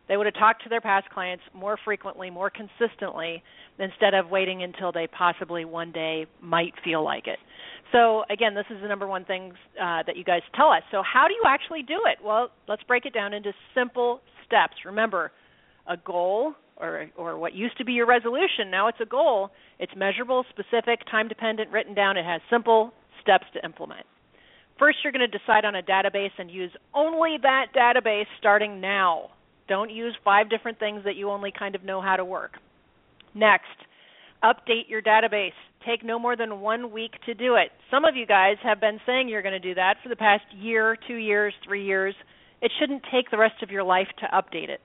they 0.07 0.19
would 0.19 0.27
have 0.27 0.35
talked 0.35 0.63
to 0.65 0.69
their 0.69 0.83
past 0.83 1.09
clients 1.09 1.43
more 1.55 1.79
frequently, 1.83 2.29
more 2.29 2.51
consistently, 2.51 3.43
instead 3.79 4.13
of 4.13 4.29
waiting 4.29 4.63
until 4.63 4.93
they 4.93 5.07
possibly 5.07 5.65
one 5.65 5.93
day 5.93 6.27
might 6.43 6.75
feel 6.85 7.03
like 7.03 7.27
it. 7.27 7.39
So 7.91 8.25
again, 8.29 8.55
this 8.55 8.67
is 8.69 8.83
the 8.83 8.89
number 8.89 9.07
one 9.07 9.25
thing 9.25 9.55
uh, 9.81 10.03
that 10.07 10.19
you 10.19 10.25
guys 10.25 10.43
tell 10.55 10.69
us. 10.69 10.83
So 10.91 11.03
how 11.03 11.27
do 11.27 11.33
you 11.33 11.45
actually 11.47 11.83
do 11.83 12.01
it? 12.05 12.19
Well, 12.23 12.51
let's 12.69 12.83
break 12.83 13.07
it 13.07 13.15
down 13.15 13.33
into 13.33 13.55
simple 13.75 14.21
steps. 14.45 14.75
Remember, 14.85 15.33
a 15.91 15.97
goal 15.97 16.55
or 16.77 17.07
or 17.17 17.39
what 17.39 17.55
used 17.55 17.77
to 17.79 17.85
be 17.85 17.93
your 17.93 18.07
resolution, 18.07 18.71
now 18.71 18.89
it's 18.89 19.01
a 19.01 19.07
goal. 19.07 19.51
It's 19.79 19.93
measurable, 19.97 20.45
specific, 20.49 21.01
time 21.11 21.29
dependent, 21.29 21.71
written 21.71 21.95
down. 21.95 22.17
It 22.17 22.25
has 22.25 22.41
simple 22.49 22.93
steps 23.21 23.45
to 23.55 23.65
implement. 23.65 24.07
First, 24.79 24.99
you're 25.05 25.13
going 25.13 25.29
to 25.31 25.39
decide 25.39 25.67
on 25.67 25.75
a 25.75 25.83
database 25.83 26.31
and 26.39 26.51
use 26.51 26.71
only 26.95 27.37
that 27.43 27.67
database 27.77 28.25
starting 28.39 28.81
now. 28.81 29.31
Don't 29.69 29.91
use 29.91 30.17
five 30.25 30.49
different 30.49 30.79
things 30.79 31.03
that 31.05 31.17
you 31.17 31.29
only 31.29 31.53
kind 31.57 31.75
of 31.75 31.85
know 31.85 32.01
how 32.01 32.17
to 32.17 32.25
work. 32.25 32.53
Next, 33.35 33.67
update 34.43 34.89
your 34.89 35.03
database. 35.03 35.53
Take 35.87 36.03
no 36.03 36.19
more 36.19 36.35
than 36.35 36.61
one 36.61 36.93
week 36.93 37.13
to 37.27 37.35
do 37.35 37.57
it. 37.57 37.71
Some 37.91 38.07
of 38.07 38.17
you 38.17 38.27
guys 38.27 38.57
have 38.63 38.81
been 38.81 39.01
saying 39.05 39.29
you're 39.29 39.43
going 39.43 39.61
to 39.61 39.69
do 39.69 39.75
that 39.75 39.97
for 40.03 40.09
the 40.09 40.17
past 40.17 40.45
year, 40.59 40.97
two 41.07 41.17
years, 41.17 41.53
three 41.65 41.85
years. 41.85 42.15
It 42.63 42.73
shouldn't 42.81 43.03
take 43.13 43.31
the 43.31 43.39
rest 43.39 43.63
of 43.63 43.71
your 43.71 43.85
life 43.85 44.09
to 44.21 44.27
update 44.27 44.71
it. 44.71 44.81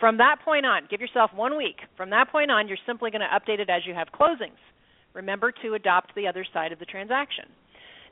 From 0.00 0.18
that 0.18 0.36
point 0.44 0.66
on, 0.66 0.82
give 0.90 1.00
yourself 1.00 1.30
one 1.34 1.56
week. 1.56 1.76
From 1.96 2.10
that 2.10 2.30
point 2.30 2.50
on, 2.50 2.68
you're 2.68 2.78
simply 2.86 3.10
going 3.10 3.22
to 3.22 3.28
update 3.28 3.60
it 3.60 3.70
as 3.70 3.82
you 3.86 3.94
have 3.94 4.08
closings. 4.08 4.58
Remember 5.14 5.52
to 5.62 5.74
adopt 5.74 6.14
the 6.14 6.26
other 6.26 6.44
side 6.52 6.72
of 6.72 6.78
the 6.78 6.84
transaction. 6.84 7.44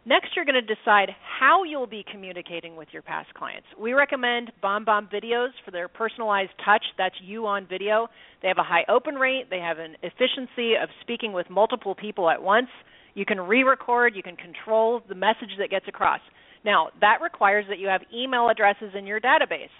Next, 0.04 0.30
you're 0.34 0.44
going 0.44 0.60
to 0.60 0.74
decide 0.74 1.10
how 1.38 1.62
you'll 1.62 1.86
be 1.86 2.04
communicating 2.10 2.74
with 2.74 2.88
your 2.90 3.02
past 3.02 3.32
clients. 3.34 3.66
We 3.78 3.92
recommend 3.92 4.50
BombBomb 4.62 5.12
videos 5.12 5.50
for 5.64 5.70
their 5.70 5.86
personalized 5.86 6.50
touch. 6.64 6.82
That's 6.98 7.14
you 7.22 7.46
on 7.46 7.68
video. 7.68 8.08
They 8.42 8.48
have 8.48 8.58
a 8.58 8.64
high 8.64 8.84
open 8.88 9.14
rate, 9.14 9.44
they 9.48 9.60
have 9.60 9.78
an 9.78 9.94
efficiency 10.02 10.74
of 10.74 10.88
speaking 11.02 11.32
with 11.32 11.48
multiple 11.48 11.94
people 11.94 12.30
at 12.30 12.42
once. 12.42 12.66
You 13.14 13.24
can 13.24 13.40
re 13.40 13.62
record, 13.62 14.16
you 14.16 14.24
can 14.24 14.34
control 14.34 15.02
the 15.08 15.14
message 15.14 15.50
that 15.60 15.70
gets 15.70 15.86
across. 15.86 16.20
Now, 16.64 16.88
that 17.00 17.18
requires 17.22 17.66
that 17.68 17.78
you 17.78 17.86
have 17.86 18.02
email 18.12 18.48
addresses 18.48 18.90
in 18.98 19.06
your 19.06 19.20
database. 19.20 19.70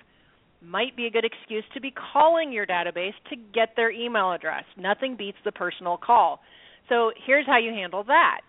Might 0.64 0.96
be 0.96 1.06
a 1.06 1.10
good 1.10 1.24
excuse 1.24 1.64
to 1.74 1.80
be 1.80 1.92
calling 2.12 2.52
your 2.52 2.66
database 2.66 3.14
to 3.30 3.36
get 3.52 3.70
their 3.76 3.90
email 3.90 4.32
address. 4.32 4.64
Nothing 4.76 5.16
beats 5.16 5.38
the 5.44 5.52
personal 5.52 5.96
call. 5.96 6.40
So 6.88 7.12
here's 7.26 7.46
how 7.46 7.58
you 7.58 7.70
handle 7.70 8.04
that 8.04 8.42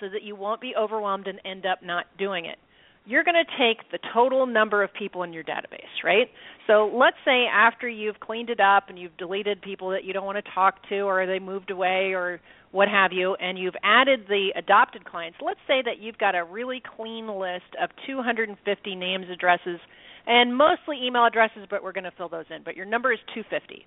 so 0.00 0.08
that 0.08 0.22
you 0.22 0.34
won't 0.34 0.60
be 0.60 0.74
overwhelmed 0.76 1.26
and 1.26 1.40
end 1.44 1.66
up 1.66 1.82
not 1.82 2.06
doing 2.18 2.46
it. 2.46 2.58
You're 3.06 3.24
going 3.24 3.42
to 3.42 3.50
take 3.56 3.90
the 3.90 3.98
total 4.12 4.46
number 4.46 4.82
of 4.82 4.92
people 4.92 5.22
in 5.22 5.32
your 5.32 5.44
database, 5.44 6.04
right? 6.04 6.28
So 6.66 6.90
let's 6.92 7.16
say 7.24 7.46
after 7.46 7.88
you've 7.88 8.20
cleaned 8.20 8.50
it 8.50 8.60
up 8.60 8.90
and 8.90 8.98
you've 8.98 9.16
deleted 9.16 9.62
people 9.62 9.90
that 9.90 10.04
you 10.04 10.12
don't 10.12 10.26
want 10.26 10.44
to 10.44 10.50
talk 10.52 10.86
to 10.90 11.00
or 11.00 11.24
they 11.26 11.38
moved 11.38 11.70
away 11.70 12.12
or 12.14 12.40
what 12.70 12.88
have 12.88 13.12
you, 13.14 13.34
and 13.36 13.58
you've 13.58 13.76
added 13.82 14.26
the 14.28 14.50
adopted 14.54 15.06
clients, 15.06 15.38
let's 15.40 15.60
say 15.66 15.80
that 15.82 16.00
you've 16.00 16.18
got 16.18 16.34
a 16.34 16.44
really 16.44 16.82
clean 16.96 17.26
list 17.26 17.64
of 17.82 17.88
250 18.06 18.94
names, 18.94 19.26
addresses, 19.32 19.80
and 20.28 20.54
mostly 20.54 20.98
email 21.02 21.24
addresses, 21.24 21.66
but 21.68 21.82
we're 21.82 21.92
going 21.92 22.04
to 22.04 22.12
fill 22.12 22.28
those 22.28 22.44
in. 22.54 22.62
But 22.62 22.76
your 22.76 22.86
number 22.86 23.12
is 23.12 23.18
250. 23.34 23.84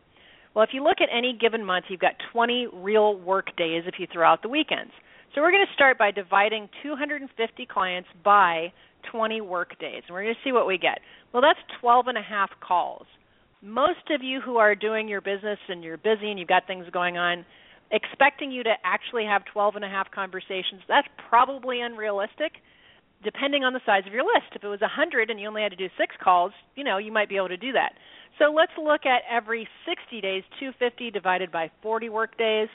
Well, 0.54 0.64
if 0.64 0.72
you 0.74 0.84
look 0.84 0.98
at 1.00 1.08
any 1.16 1.38
given 1.40 1.64
month, 1.64 1.86
you've 1.88 2.02
got 2.02 2.16
20 2.34 2.68
real 2.74 3.18
work 3.18 3.56
days 3.56 3.84
if 3.86 3.96
you 4.00 4.08
throw 4.12 4.28
out 4.28 4.42
the 4.42 4.50
weekends. 4.50 4.92
So 5.34 5.42
we're 5.42 5.52
going 5.52 5.66
to 5.66 5.74
start 5.74 5.98
by 5.98 6.12
dividing 6.12 6.68
250 6.84 7.66
clients 7.68 8.10
by 8.26 8.74
20 9.12 9.40
work 9.42 9.80
days, 9.80 10.02
and 10.08 10.14
we're 10.14 10.24
going 10.24 10.36
to 10.36 10.42
see 10.44 10.52
what 10.52 10.68
we 10.68 10.78
get. 10.78 11.00
Well, 11.32 11.42
that's 11.42 11.60
12 11.80 12.08
and 12.08 12.18
a 12.18 12.22
half 12.22 12.50
calls. 12.60 13.06
Most 13.62 14.10
of 14.10 14.24
you 14.24 14.42
who 14.42 14.58
are 14.58 14.76
doing 14.76 15.08
your 15.08 15.22
business 15.22 15.60
and 15.70 15.84
you're 15.84 15.98
busy 15.98 16.32
and 16.32 16.40
you've 16.40 16.50
got 16.50 16.66
things 16.66 16.86
going 16.92 17.18
on, 17.18 17.46
expecting 17.92 18.52
you 18.52 18.64
to 18.64 18.74
actually 18.84 19.26
have 19.26 19.44
12 19.54 19.76
and 19.76 19.86
a 19.86 19.90
half 19.90 20.10
conversations, 20.12 20.82
that's 20.88 21.08
probably 21.30 21.82
unrealistic 21.82 22.54
depending 23.24 23.64
on 23.64 23.74
the 23.74 23.82
size 23.86 24.04
of 24.08 24.14
your 24.14 24.24
list. 24.24 24.56
If 24.56 24.64
it 24.64 24.68
was 24.68 24.82
100 24.82 25.30
and 25.30 25.40
you 25.40 25.48
only 25.48 25.62
had 25.62 25.72
to 25.72 25.78
do 25.78 25.90
6 25.98 26.16
calls, 26.24 26.52
you 26.76 26.84
know, 26.84 26.98
you 26.98 27.12
might 27.12 27.30
be 27.30 27.38
able 27.38 27.50
to 27.50 27.58
do 27.58 27.72
that. 27.74 27.94
So 28.40 28.52
let's 28.52 28.72
look 28.82 29.06
at 29.06 29.22
every 29.30 29.68
60 29.86 30.22
days, 30.22 30.44
250 30.60 31.12
divided 31.12 31.52
by 31.52 31.70
40 31.82 32.10
work 32.10 32.38
days. 32.38 32.70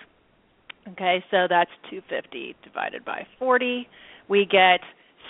Okay, 0.92 1.24
so 1.30 1.46
that's 1.48 1.70
250 1.90 2.54
divided 2.62 3.04
by 3.04 3.26
40. 3.38 3.88
We 4.28 4.46
get 4.46 4.80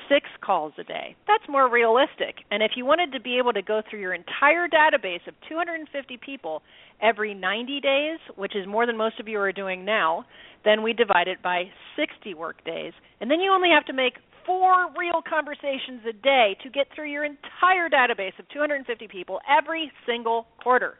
six 0.08 0.26
calls 0.44 0.72
a 0.78 0.84
day. 0.84 1.16
That's 1.26 1.42
more 1.48 1.70
realistic. 1.70 2.36
And 2.50 2.62
if 2.62 2.72
you 2.76 2.84
wanted 2.84 3.12
to 3.12 3.20
be 3.20 3.38
able 3.38 3.52
to 3.54 3.62
go 3.62 3.82
through 3.88 4.00
your 4.00 4.14
entire 4.14 4.68
database 4.68 5.26
of 5.26 5.34
250 5.48 6.18
people 6.18 6.62
every 7.02 7.34
90 7.34 7.80
days, 7.80 8.18
which 8.36 8.54
is 8.54 8.66
more 8.66 8.86
than 8.86 8.96
most 8.96 9.18
of 9.18 9.28
you 9.28 9.38
are 9.38 9.52
doing 9.52 9.84
now, 9.84 10.24
then 10.64 10.82
we 10.82 10.92
divide 10.92 11.28
it 11.28 11.42
by 11.42 11.64
60 11.96 12.34
work 12.34 12.62
days. 12.64 12.92
And 13.20 13.30
then 13.30 13.40
you 13.40 13.50
only 13.50 13.70
have 13.70 13.86
to 13.86 13.92
make 13.92 14.14
four 14.46 14.86
real 14.96 15.20
conversations 15.28 16.00
a 16.08 16.12
day 16.12 16.56
to 16.62 16.70
get 16.70 16.86
through 16.94 17.10
your 17.10 17.24
entire 17.24 17.90
database 17.90 18.38
of 18.38 18.48
250 18.48 19.08
people 19.08 19.40
every 19.50 19.90
single 20.06 20.46
quarter. 20.62 20.94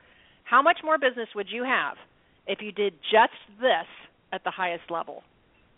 How 0.44 0.60
much 0.60 0.78
more 0.84 0.98
business 0.98 1.28
would 1.34 1.46
you 1.48 1.64
have 1.64 1.96
if 2.46 2.60
you 2.60 2.72
did 2.72 2.94
just 3.10 3.38
this 3.60 3.86
at 4.32 4.44
the 4.44 4.50
highest 4.50 4.90
level? 4.90 5.22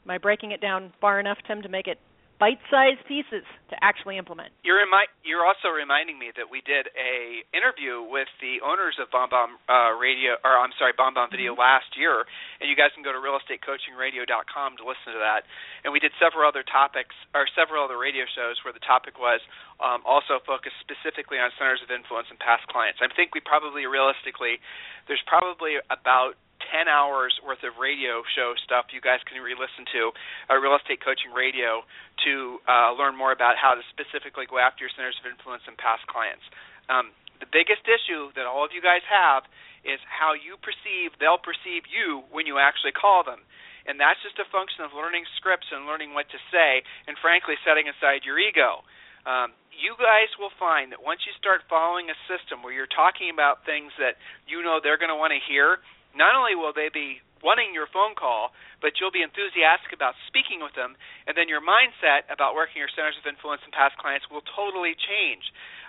Am 0.04 0.10
I 0.10 0.18
breaking 0.18 0.52
it 0.52 0.60
down 0.60 0.92
far 1.00 1.20
enough, 1.20 1.38
Tim, 1.46 1.62
to 1.62 1.68
make 1.68 1.86
it 1.86 1.98
bite-sized 2.38 3.02
pieces 3.10 3.42
to 3.70 3.76
actually 3.82 4.16
implement. 4.16 4.54
You're 4.62 4.78
remi- 4.78 5.10
you're 5.26 5.44
also 5.44 5.68
reminding 5.74 6.18
me 6.18 6.30
that 6.38 6.46
we 6.46 6.62
did 6.62 6.86
a 6.94 7.42
interview 7.50 8.00
with 8.00 8.30
the 8.38 8.62
owners 8.62 8.96
of 9.02 9.10
Bomb 9.10 9.30
Bomb 9.30 9.58
uh, 9.66 9.92
Radio, 9.98 10.38
or 10.46 10.54
I'm 10.56 10.72
sorry, 10.78 10.94
Bomb 10.94 11.18
Bomb 11.18 11.28
Video 11.34 11.52
mm-hmm. 11.52 11.66
last 11.66 11.98
year, 11.98 12.24
and 12.62 12.70
you 12.70 12.78
guys 12.78 12.94
can 12.94 13.02
go 13.02 13.10
to 13.10 13.18
realestatecoachingradio.com 13.18 14.78
to 14.78 14.84
listen 14.86 15.18
to 15.18 15.20
that. 15.20 15.44
And 15.82 15.90
we 15.90 15.98
did 15.98 16.14
several 16.22 16.46
other 16.46 16.62
topics, 16.62 17.12
or 17.34 17.50
several 17.58 17.82
other 17.82 17.98
radio 17.98 18.24
shows 18.30 18.62
where 18.62 18.72
the 18.72 18.82
topic 18.86 19.18
was 19.18 19.42
um, 19.82 20.06
also 20.06 20.38
focused 20.46 20.78
specifically 20.80 21.42
on 21.42 21.50
centers 21.58 21.82
of 21.82 21.90
influence 21.90 22.30
and 22.30 22.38
past 22.38 22.64
clients. 22.70 23.02
I 23.02 23.10
think 23.12 23.34
we 23.34 23.42
probably 23.42 23.84
realistically, 23.84 24.62
there's 25.10 25.22
probably 25.26 25.82
about 25.90 26.38
10 26.72 26.86
hours 26.90 27.34
worth 27.42 27.62
of 27.62 27.78
radio 27.78 28.22
show 28.34 28.54
stuff 28.62 28.90
you 28.90 29.00
guys 29.00 29.22
can 29.26 29.40
re-listen 29.40 29.86
to 29.94 30.10
uh, 30.50 30.58
real 30.58 30.74
estate 30.74 31.00
coaching 31.00 31.30
radio 31.30 31.82
to 32.26 32.58
uh, 32.66 32.90
learn 32.94 33.14
more 33.14 33.30
about 33.30 33.54
how 33.54 33.74
to 33.74 33.82
specifically 33.94 34.44
go 34.46 34.58
after 34.58 34.84
your 34.84 34.92
centers 34.94 35.16
of 35.22 35.26
influence 35.30 35.62
and 35.70 35.78
past 35.78 36.02
clients. 36.10 36.44
Um, 36.90 37.14
the 37.38 37.48
biggest 37.50 37.86
issue 37.86 38.34
that 38.34 38.46
all 38.46 38.66
of 38.66 38.74
you 38.74 38.82
guys 38.82 39.06
have 39.06 39.46
is 39.86 40.02
how 40.10 40.34
you 40.34 40.58
perceive 40.58 41.14
they'll 41.22 41.40
perceive 41.40 41.86
you 41.86 42.26
when 42.34 42.46
you 42.50 42.58
actually 42.58 42.92
call 42.92 43.22
them. 43.22 43.46
And 43.86 43.96
that's 43.96 44.20
just 44.20 44.36
a 44.36 44.44
function 44.52 44.84
of 44.84 44.92
learning 44.92 45.24
scripts 45.40 45.72
and 45.72 45.88
learning 45.88 46.12
what 46.12 46.28
to 46.28 46.38
say 46.52 46.84
and 47.08 47.16
frankly 47.16 47.56
setting 47.64 47.88
aside 47.88 48.26
your 48.26 48.36
ego. 48.36 48.84
Um, 49.24 49.56
you 49.72 49.94
guys 49.96 50.28
will 50.36 50.52
find 50.58 50.90
that 50.90 51.00
once 51.00 51.22
you 51.24 51.32
start 51.38 51.62
following 51.70 52.10
a 52.10 52.18
system 52.26 52.60
where 52.60 52.74
you're 52.74 52.90
talking 52.90 53.30
about 53.30 53.62
things 53.62 53.94
that 53.96 54.18
you 54.50 54.60
know 54.60 54.82
they're 54.82 54.98
going 54.98 55.14
to 55.14 55.16
want 55.16 55.32
to 55.32 55.40
hear 55.46 55.78
not 56.16 56.36
only 56.36 56.54
will 56.54 56.72
they 56.72 56.88
be 56.92 57.20
wanting 57.42 57.70
your 57.74 57.86
phone 57.90 58.18
call, 58.18 58.50
but 58.82 58.98
you'll 58.98 59.14
be 59.14 59.22
enthusiastic 59.22 59.94
about 59.94 60.14
speaking 60.26 60.62
with 60.62 60.74
them, 60.74 60.98
and 61.26 61.34
then 61.38 61.46
your 61.46 61.62
mindset 61.62 62.26
about 62.30 62.54
working 62.54 62.78
your 62.78 62.90
centers 62.90 63.14
of 63.18 63.26
influence 63.26 63.62
and 63.62 63.70
past 63.74 63.94
clients 63.98 64.26
will 64.30 64.42
totally 64.54 64.94
change. 64.98 65.42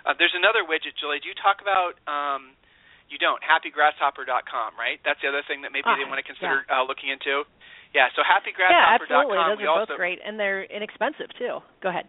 Uh, 0.06 0.14
there's 0.16 0.34
another 0.34 0.66
widget, 0.66 0.96
Julie. 0.98 1.22
Do 1.22 1.28
you 1.30 1.38
talk 1.38 1.62
about? 1.62 1.98
Um, 2.06 2.54
you 3.10 3.18
don't. 3.18 3.42
HappyGrasshopper.com, 3.42 4.78
right? 4.78 5.02
That's 5.02 5.18
the 5.18 5.26
other 5.26 5.42
thing 5.42 5.66
that 5.66 5.74
maybe 5.74 5.90
they 5.98 6.06
want 6.06 6.22
to 6.22 6.26
consider 6.26 6.62
yeah. 6.62 6.82
uh, 6.82 6.86
looking 6.86 7.10
into. 7.10 7.42
Yeah. 7.90 8.06
So 8.14 8.22
HappyGrasshopper.com. 8.22 8.70
Yeah, 8.70 8.98
absolutely. 9.02 9.38
Those 9.42 9.58
we 9.58 9.66
are 9.66 9.74
also, 9.74 9.98
both 9.98 9.98
great, 9.98 10.22
and 10.22 10.38
they're 10.38 10.62
inexpensive 10.62 11.34
too. 11.34 11.58
Go 11.82 11.90
ahead. 11.90 12.06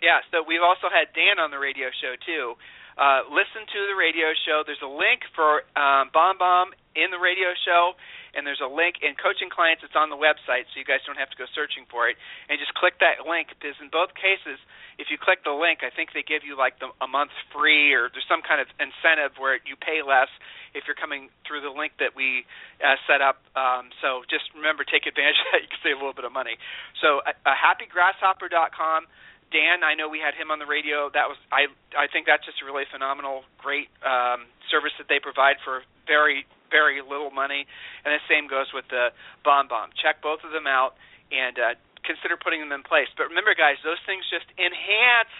Yeah. 0.00 0.24
So 0.32 0.40
we've 0.40 0.64
also 0.64 0.88
had 0.88 1.12
Dan 1.12 1.36
on 1.36 1.52
the 1.52 1.60
radio 1.60 1.92
show 2.00 2.16
too. 2.24 2.56
Uh, 2.96 3.28
listen 3.30 3.62
to 3.62 3.80
the 3.86 3.94
radio 3.94 4.34
show. 4.48 4.66
There's 4.66 4.82
a 4.82 4.90
link 4.90 5.22
for 5.36 5.62
um, 5.78 6.10
Bomb 6.10 6.40
Bomb 6.40 6.74
in 6.98 7.14
the 7.14 7.22
radio 7.22 7.54
show, 7.62 7.94
and 8.34 8.42
there's 8.42 8.60
a 8.60 8.66
link 8.66 8.98
in 9.00 9.14
coaching 9.14 9.48
clients. 9.48 9.86
It's 9.86 9.94
on 9.94 10.10
the 10.10 10.18
website, 10.18 10.66
so 10.68 10.74
you 10.76 10.84
guys 10.84 11.00
don't 11.06 11.16
have 11.16 11.30
to 11.30 11.38
go 11.38 11.46
searching 11.54 11.86
for 11.86 12.10
it. 12.10 12.18
And 12.50 12.58
just 12.58 12.74
click 12.74 12.98
that 12.98 13.22
link 13.22 13.54
because 13.54 13.78
in 13.78 13.88
both 13.88 14.12
cases, 14.18 14.58
if 14.98 15.14
you 15.14 15.16
click 15.16 15.46
the 15.46 15.54
link, 15.54 15.86
I 15.86 15.94
think 15.94 16.10
they 16.10 16.26
give 16.26 16.42
you 16.42 16.58
like 16.58 16.82
the, 16.82 16.90
a 16.98 17.06
month 17.06 17.30
free, 17.54 17.94
or 17.94 18.10
there's 18.10 18.26
some 18.26 18.42
kind 18.42 18.58
of 18.58 18.66
incentive 18.82 19.38
where 19.38 19.62
you 19.62 19.78
pay 19.78 20.02
less 20.02 20.28
if 20.74 20.84
you're 20.90 20.98
coming 20.98 21.30
through 21.46 21.62
the 21.62 21.72
link 21.72 21.94
that 22.02 22.18
we 22.18 22.42
uh, 22.82 22.98
set 23.06 23.22
up. 23.22 23.40
Um, 23.54 23.94
so 24.02 24.26
just 24.26 24.50
remember, 24.52 24.82
take 24.82 25.06
advantage 25.06 25.38
of 25.46 25.46
that. 25.54 25.60
You 25.62 25.70
can 25.70 25.80
save 25.86 25.96
a 25.96 26.02
little 26.02 26.18
bit 26.18 26.26
of 26.26 26.34
money. 26.34 26.58
So 26.98 27.22
uh, 27.22 27.32
uh, 27.46 27.54
happygrasshopper.com. 27.54 29.06
Dan, 29.48 29.80
I 29.80 29.96
know 29.96 30.12
we 30.12 30.20
had 30.20 30.36
him 30.36 30.52
on 30.52 30.60
the 30.60 30.68
radio. 30.68 31.08
That 31.08 31.24
was 31.24 31.40
I 31.48 31.72
I 31.96 32.04
think 32.12 32.28
that's 32.28 32.44
just 32.44 32.60
a 32.60 32.68
really 32.68 32.84
phenomenal, 32.92 33.48
great 33.56 33.88
um, 34.04 34.44
service 34.68 34.92
that 35.00 35.08
they 35.08 35.24
provide 35.24 35.56
for 35.64 35.88
very 36.04 36.44
very 36.70 37.00
little 37.02 37.30
money. 37.30 37.66
And 38.04 38.14
the 38.14 38.22
same 38.28 38.48
goes 38.48 38.72
with 38.72 38.86
the 38.88 39.10
Bomb 39.44 39.68
Bomb. 39.68 39.90
Check 39.96 40.22
both 40.22 40.44
of 40.44 40.52
them 40.52 40.66
out 40.66 40.94
and 41.32 41.56
uh, 41.58 41.74
consider 42.04 42.36
putting 42.36 42.60
them 42.60 42.72
in 42.72 42.84
place. 42.84 43.10
But 43.16 43.28
remember, 43.28 43.52
guys, 43.52 43.80
those 43.84 44.00
things 44.08 44.24
just 44.28 44.48
enhance 44.56 45.32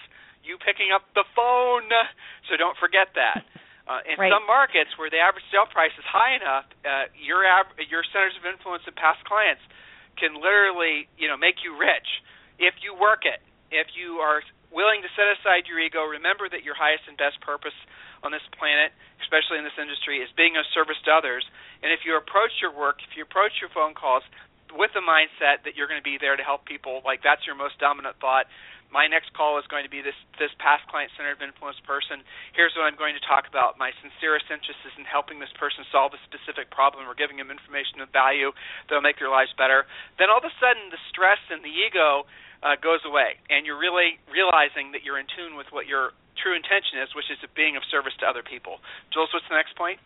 you 0.44 0.56
picking 0.60 0.92
up 0.94 1.04
the 1.12 1.24
phone. 1.36 1.88
So 2.48 2.56
don't 2.56 2.76
forget 2.76 3.14
that. 3.16 3.44
Uh, 3.88 4.04
in 4.04 4.20
right. 4.20 4.28
some 4.28 4.44
markets 4.44 4.92
where 5.00 5.08
the 5.08 5.16
average 5.16 5.48
sale 5.48 5.64
price 5.64 5.96
is 5.96 6.04
high 6.04 6.36
enough, 6.36 6.68
uh, 6.84 7.08
your 7.16 7.40
av- 7.48 7.72
your 7.88 8.04
centers 8.12 8.36
of 8.36 8.44
influence 8.44 8.84
and 8.84 8.92
past 8.92 9.16
clients 9.24 9.64
can 10.20 10.36
literally, 10.36 11.08
you 11.16 11.24
know, 11.24 11.40
make 11.40 11.64
you 11.64 11.72
rich 11.72 12.04
if 12.60 12.76
you 12.84 12.92
work 12.92 13.24
it 13.24 13.40
if 13.70 13.88
you 13.96 14.20
are 14.20 14.42
willing 14.70 15.00
to 15.02 15.10
set 15.16 15.28
aside 15.32 15.68
your 15.68 15.80
ego, 15.80 16.04
remember 16.04 16.48
that 16.48 16.64
your 16.64 16.76
highest 16.76 17.08
and 17.08 17.16
best 17.16 17.40
purpose 17.40 17.76
on 18.22 18.34
this 18.34 18.44
planet, 18.58 18.92
especially 19.22 19.58
in 19.58 19.64
this 19.64 19.78
industry, 19.78 20.20
is 20.20 20.28
being 20.34 20.58
of 20.58 20.66
service 20.74 20.98
to 21.06 21.10
others. 21.12 21.46
And 21.82 21.94
if 21.94 22.02
you 22.02 22.18
approach 22.18 22.58
your 22.60 22.74
work, 22.74 23.00
if 23.06 23.16
you 23.16 23.22
approach 23.22 23.62
your 23.62 23.70
phone 23.70 23.94
calls 23.94 24.26
with 24.74 24.92
the 24.92 25.04
mindset 25.04 25.64
that 25.64 25.78
you're 25.78 25.88
going 25.88 26.00
to 26.00 26.04
be 26.04 26.20
there 26.20 26.36
to 26.36 26.44
help 26.44 26.68
people, 26.68 27.00
like 27.04 27.24
that's 27.24 27.46
your 27.48 27.56
most 27.56 27.78
dominant 27.80 28.20
thought. 28.20 28.50
My 28.88 29.04
next 29.04 29.36
call 29.36 29.60
is 29.60 29.68
going 29.68 29.84
to 29.84 29.92
be 29.92 30.00
this 30.00 30.16
this 30.40 30.48
past 30.56 30.88
client 30.88 31.12
centered 31.12 31.44
influence 31.44 31.76
person. 31.84 32.24
Here's 32.56 32.72
what 32.72 32.88
I'm 32.88 32.96
going 32.96 33.12
to 33.12 33.20
talk 33.20 33.44
about. 33.44 33.76
My 33.76 33.92
sincerest 34.00 34.48
interest 34.48 34.80
is 34.88 34.96
in 34.96 35.04
helping 35.04 35.44
this 35.44 35.52
person 35.60 35.84
solve 35.92 36.16
a 36.16 36.20
specific 36.24 36.72
problem 36.72 37.04
or 37.04 37.12
giving 37.12 37.36
them 37.36 37.52
information 37.52 38.00
of 38.00 38.08
value 38.16 38.48
that'll 38.88 39.04
make 39.04 39.20
their 39.20 39.28
lives 39.28 39.52
better. 39.60 39.84
Then 40.16 40.32
all 40.32 40.40
of 40.40 40.48
a 40.48 40.54
sudden 40.56 40.88
the 40.88 41.00
stress 41.12 41.40
and 41.52 41.60
the 41.60 41.72
ego 41.72 42.24
uh, 42.62 42.74
goes 42.80 43.00
away, 43.06 43.38
and 43.50 43.66
you're 43.66 43.78
really 43.78 44.18
realizing 44.32 44.92
that 44.92 45.04
you're 45.04 45.18
in 45.18 45.26
tune 45.36 45.56
with 45.56 45.66
what 45.70 45.86
your 45.86 46.10
true 46.42 46.54
intention 46.54 47.02
is, 47.02 47.10
which 47.14 47.30
is 47.30 47.38
being 47.54 47.76
of 47.76 47.82
service 47.90 48.14
to 48.20 48.26
other 48.26 48.42
people. 48.42 48.78
Jules, 49.12 49.30
what's 49.32 49.46
the 49.50 49.56
next 49.56 49.76
point? 49.76 49.98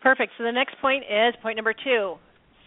Perfect. 0.00 0.32
So 0.36 0.44
the 0.44 0.52
next 0.52 0.76
point 0.80 1.04
is 1.04 1.34
point 1.42 1.56
number 1.56 1.74
two. 1.74 2.16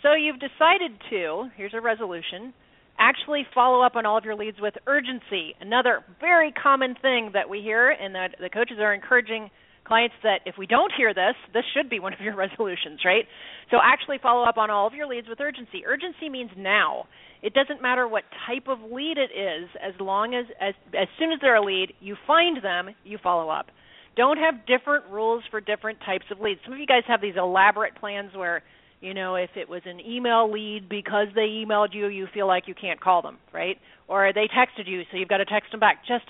So 0.02 0.14
you've 0.14 0.40
decided 0.40 0.98
to, 1.10 1.50
here's 1.58 1.74
a 1.74 1.82
resolution, 1.82 2.54
actually 2.98 3.46
follow 3.54 3.82
up 3.82 3.96
on 3.96 4.06
all 4.06 4.18
of 4.18 4.24
your 4.24 4.36
leads 4.36 4.62
with 4.62 4.76
urgency. 4.88 5.56
Another 5.60 6.04
very 6.22 6.52
common 6.52 6.96
thing 7.02 7.32
that 7.34 7.50
we 7.50 7.62
hear, 7.62 7.90
and 7.90 8.16
that 8.16 8.36
the 8.40 8.50
coaches 8.50 8.78
are 8.80 8.94
encouraging 8.94 9.50
clients 9.86 10.16
that 10.24 10.40
if 10.46 10.56
we 10.58 10.68
don't 10.68 10.92
hear 10.96 11.14
this, 11.14 11.36
this 11.54 11.64
should 11.74 11.90
be 11.90 12.00
one 12.06 12.14
of 12.14 12.20
your 12.20 12.36
resolutions, 12.36 13.00
right? 13.06 13.26
So 13.72 13.78
actually 13.84 14.18
follow 14.22 14.44
up 14.44 14.58
on 14.58 14.70
all 14.70 14.88
of 14.88 14.94
your 14.94 15.08
leads 15.08 15.28
with 15.30 15.40
urgency. 15.40 15.86
Urgency 15.86 16.30
means 16.30 16.52
now. 16.58 17.08
It 17.42 17.54
doesn't 17.54 17.82
matter 17.82 18.08
what 18.08 18.24
type 18.48 18.68
of 18.68 18.80
lead 18.92 19.18
it 19.18 19.30
is, 19.38 19.70
as 19.82 19.94
long 20.00 20.34
as 20.34 20.46
as 20.60 20.74
as 21.00 21.08
soon 21.20 21.32
as 21.32 21.40
they're 21.42 21.58
a 21.58 21.64
lead, 21.64 21.94
you 22.00 22.16
find 22.26 22.64
them, 22.64 22.96
you 23.04 23.20
follow 23.22 23.50
up. 23.50 23.68
Don't 24.16 24.38
have 24.38 24.66
different 24.66 25.06
rules 25.12 25.44
for 25.52 25.60
different 25.60 26.00
types 26.06 26.26
of 26.32 26.40
leads. 26.40 26.62
Some 26.64 26.74
of 26.74 26.80
you 26.80 26.88
guys 26.88 27.04
have 27.08 27.22
these 27.22 27.36
elaborate 27.38 27.96
plans 27.96 28.32
where, 28.34 28.64
you 29.02 29.14
know, 29.14 29.36
if 29.36 29.50
it 29.56 29.68
was 29.68 29.82
an 29.86 30.00
email 30.00 30.50
lead 30.52 30.88
because 30.90 31.28
they 31.36 31.64
emailed 31.66 31.94
you, 31.94 32.08
you 32.08 32.28
feel 32.34 32.48
like 32.48 32.64
you 32.68 32.74
can't 32.74 33.00
call 33.00 33.22
them, 33.22 33.38
right? 33.54 33.78
Or 34.08 34.32
they 34.34 34.48
texted 34.48 34.88
you, 34.88 35.02
so 35.12 35.18
you've 35.18 35.28
got 35.28 35.38
to 35.38 35.46
text 35.46 35.72
them 35.72 35.82
back. 35.82 36.06
Just 36.08 36.26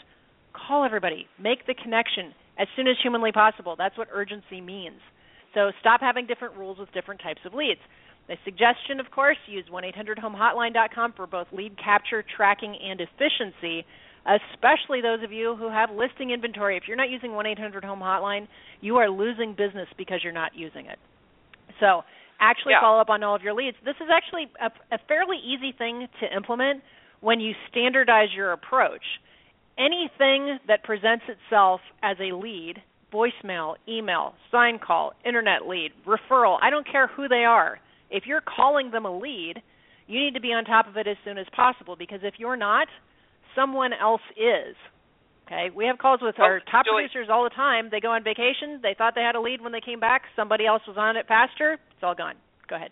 call 0.53 0.83
everybody. 0.83 1.27
Make 1.39 1.67
the 1.67 1.75
connection 1.75 2.33
as 2.57 2.67
soon 2.75 2.87
as 2.87 2.95
humanly 3.01 3.31
possible. 3.31 3.75
That's 3.77 3.97
what 3.97 4.07
urgency 4.11 4.61
means. 4.61 4.99
So 5.53 5.71
stop 5.79 6.01
having 6.01 6.27
different 6.27 6.55
rules 6.55 6.77
with 6.77 6.91
different 6.93 7.21
types 7.21 7.41
of 7.45 7.53
leads. 7.53 7.79
The 8.27 8.35
suggestion, 8.43 8.99
of 8.99 9.11
course, 9.11 9.37
use 9.47 9.65
1-800-HOME-HOTLINE.com 9.71 11.13
for 11.15 11.27
both 11.27 11.47
lead 11.51 11.77
capture, 11.77 12.23
tracking, 12.35 12.75
and 12.75 12.99
efficiency, 12.99 13.85
especially 14.25 15.01
those 15.01 15.23
of 15.23 15.31
you 15.31 15.55
who 15.55 15.69
have 15.69 15.91
listing 15.91 16.31
inventory. 16.31 16.75
If 16.75 16.83
you're 16.87 16.97
not 16.97 17.09
using 17.09 17.31
1-800-HOME-HOTLINE, 17.31 18.47
you 18.81 18.97
are 18.97 19.09
losing 19.09 19.53
business 19.53 19.87
because 19.97 20.21
you're 20.23 20.33
not 20.33 20.55
using 20.55 20.87
it. 20.87 20.97
So 21.79 22.01
actually 22.39 22.73
yeah. 22.73 22.81
follow 22.81 22.99
up 22.99 23.09
on 23.09 23.23
all 23.23 23.35
of 23.35 23.43
your 23.43 23.53
leads. 23.53 23.77
This 23.85 23.95
is 24.01 24.07
actually 24.11 24.47
a, 24.59 24.71
a 24.95 24.99
fairly 25.07 25.37
easy 25.37 25.73
thing 25.77 26.07
to 26.19 26.35
implement 26.35 26.81
when 27.21 27.39
you 27.39 27.53
standardize 27.69 28.29
your 28.35 28.51
approach. 28.51 29.03
Anything 29.77 30.59
that 30.67 30.83
presents 30.83 31.25
itself 31.27 31.81
as 32.01 32.17
a 32.19 32.35
lead, 32.35 32.75
voicemail, 33.13 33.75
email, 33.87 34.33
sign 34.51 34.79
call, 34.79 35.13
internet 35.25 35.67
lead, 35.67 35.91
referral, 36.05 36.57
I 36.61 36.69
don't 36.69 36.89
care 36.89 37.07
who 37.07 37.27
they 37.27 37.43
are 37.43 37.79
if 38.09 38.23
you're 38.25 38.41
calling 38.41 38.91
them 38.91 39.05
a 39.05 39.17
lead, 39.17 39.61
you 40.07 40.19
need 40.19 40.33
to 40.35 40.41
be 40.41 40.49
on 40.49 40.65
top 40.65 40.87
of 40.87 40.97
it 40.97 41.07
as 41.07 41.17
soon 41.25 41.37
as 41.37 41.45
possible 41.55 41.95
because 41.97 42.19
if 42.23 42.35
you're 42.37 42.55
not, 42.55 42.87
someone 43.55 43.91
else 43.93 44.21
is. 44.37 44.75
Okay, 45.45 45.69
we 45.75 45.85
have 45.85 45.99
calls 45.99 46.21
with 46.23 46.35
oh, 46.39 46.43
our 46.43 46.59
top 46.71 46.85
producers 46.85 47.27
all 47.31 47.43
the 47.43 47.51
time. 47.51 47.89
They 47.91 47.99
go 47.99 48.11
on 48.11 48.23
vacation. 48.23 48.79
They 48.81 48.95
thought 48.97 49.13
they 49.13 49.21
had 49.21 49.35
a 49.35 49.41
lead 49.41 49.61
when 49.61 49.71
they 49.71 49.81
came 49.81 49.99
back. 49.99 50.23
Somebody 50.35 50.65
else 50.65 50.81
was 50.87 50.97
on 50.97 51.17
it 51.17 51.27
faster. 51.27 51.73
It's 51.73 52.03
all 52.03 52.15
gone. 52.15 52.35
Go 52.67 52.75
ahead. 52.77 52.89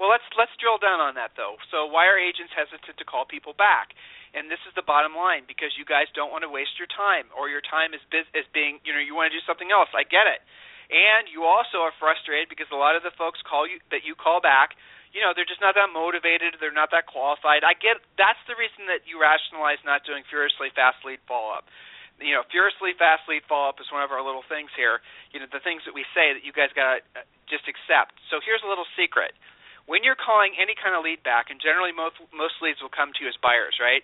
Well, 0.00 0.10
let's 0.10 0.26
let's 0.36 0.52
drill 0.58 0.78
down 0.82 0.98
on 1.00 1.14
that 1.16 1.32
though. 1.38 1.56
So, 1.70 1.86
why 1.86 2.06
are 2.10 2.18
agents 2.18 2.52
hesitant 2.54 2.98
to 2.98 3.06
call 3.06 3.24
people 3.24 3.54
back? 3.54 3.94
And 4.34 4.50
this 4.50 4.58
is 4.66 4.74
the 4.74 4.82
bottom 4.82 5.14
line 5.14 5.46
because 5.46 5.72
you 5.78 5.86
guys 5.86 6.10
don't 6.12 6.34
want 6.34 6.42
to 6.42 6.50
waste 6.50 6.74
your 6.82 6.90
time, 6.90 7.30
or 7.38 7.46
your 7.48 7.62
time 7.62 7.94
is 7.94 8.02
biz- 8.10 8.30
is 8.34 8.46
being 8.50 8.82
you 8.82 8.92
know 8.92 9.00
you 9.02 9.14
want 9.14 9.30
to 9.30 9.34
do 9.38 9.42
something 9.46 9.70
else. 9.70 9.88
I 9.94 10.02
get 10.02 10.26
it. 10.26 10.42
and 10.90 11.30
you 11.32 11.44
also 11.48 11.80
are 11.80 11.94
frustrated 11.96 12.48
because 12.52 12.68
a 12.72 12.76
lot 12.76 12.92
of 12.98 13.02
the 13.02 13.14
folks 13.16 13.40
call 13.46 13.64
you 13.64 13.80
that 13.90 14.04
you 14.04 14.12
call 14.14 14.40
back 14.44 14.76
you 15.16 15.20
know 15.24 15.32
they're 15.32 15.48
just 15.48 15.62
not 15.64 15.74
that 15.74 15.88
motivated 15.94 16.54
they're 16.60 16.74
not 16.74 16.92
that 16.92 17.08
qualified 17.08 17.64
i 17.64 17.72
get 17.72 17.96
that's 18.20 18.40
the 18.50 18.56
reason 18.60 18.84
that 18.90 19.00
you 19.08 19.16
rationalize 19.16 19.80
not 19.88 20.04
doing 20.04 20.22
furiously 20.28 20.68
fast 20.76 21.00
lead 21.08 21.18
follow 21.24 21.56
up 21.56 21.64
you 22.20 22.36
know 22.36 22.44
furiously 22.52 22.92
fast 23.00 23.24
lead 23.32 23.40
follow 23.48 23.72
up 23.72 23.80
is 23.80 23.88
one 23.88 24.04
of 24.04 24.12
our 24.12 24.20
little 24.20 24.44
things 24.46 24.68
here 24.76 25.00
you 25.32 25.40
know 25.40 25.48
the 25.48 25.62
things 25.64 25.80
that 25.88 25.96
we 25.96 26.04
say 26.12 26.36
that 26.36 26.44
you 26.44 26.52
guys 26.52 26.68
got 26.76 27.00
to 27.00 27.24
uh, 27.24 27.24
just 27.48 27.64
accept 27.64 28.12
so 28.28 28.36
here's 28.44 28.60
a 28.60 28.68
little 28.68 28.86
secret 28.92 29.32
when 29.86 30.02
you're 30.02 30.18
calling 30.18 30.56
any 30.56 30.72
kind 30.76 30.96
of 30.96 31.04
lead 31.04 31.20
back 31.22 31.48
and 31.52 31.60
generally 31.60 31.92
most 31.92 32.16
most 32.32 32.60
leads 32.64 32.80
will 32.80 32.92
come 32.92 33.12
to 33.12 33.20
you 33.24 33.28
as 33.28 33.36
buyers 33.40 33.76
right 33.80 34.02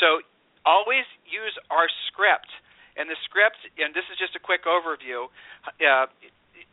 so 0.00 0.24
always 0.66 1.04
use 1.24 1.56
our 1.72 1.88
script 2.10 2.48
and 2.98 3.06
the 3.06 3.16
script, 3.22 3.62
and 3.78 3.94
this 3.94 4.04
is 4.10 4.18
just 4.18 4.34
a 4.34 4.42
quick 4.42 4.66
overview. 4.66 5.30
Uh, 5.78 6.10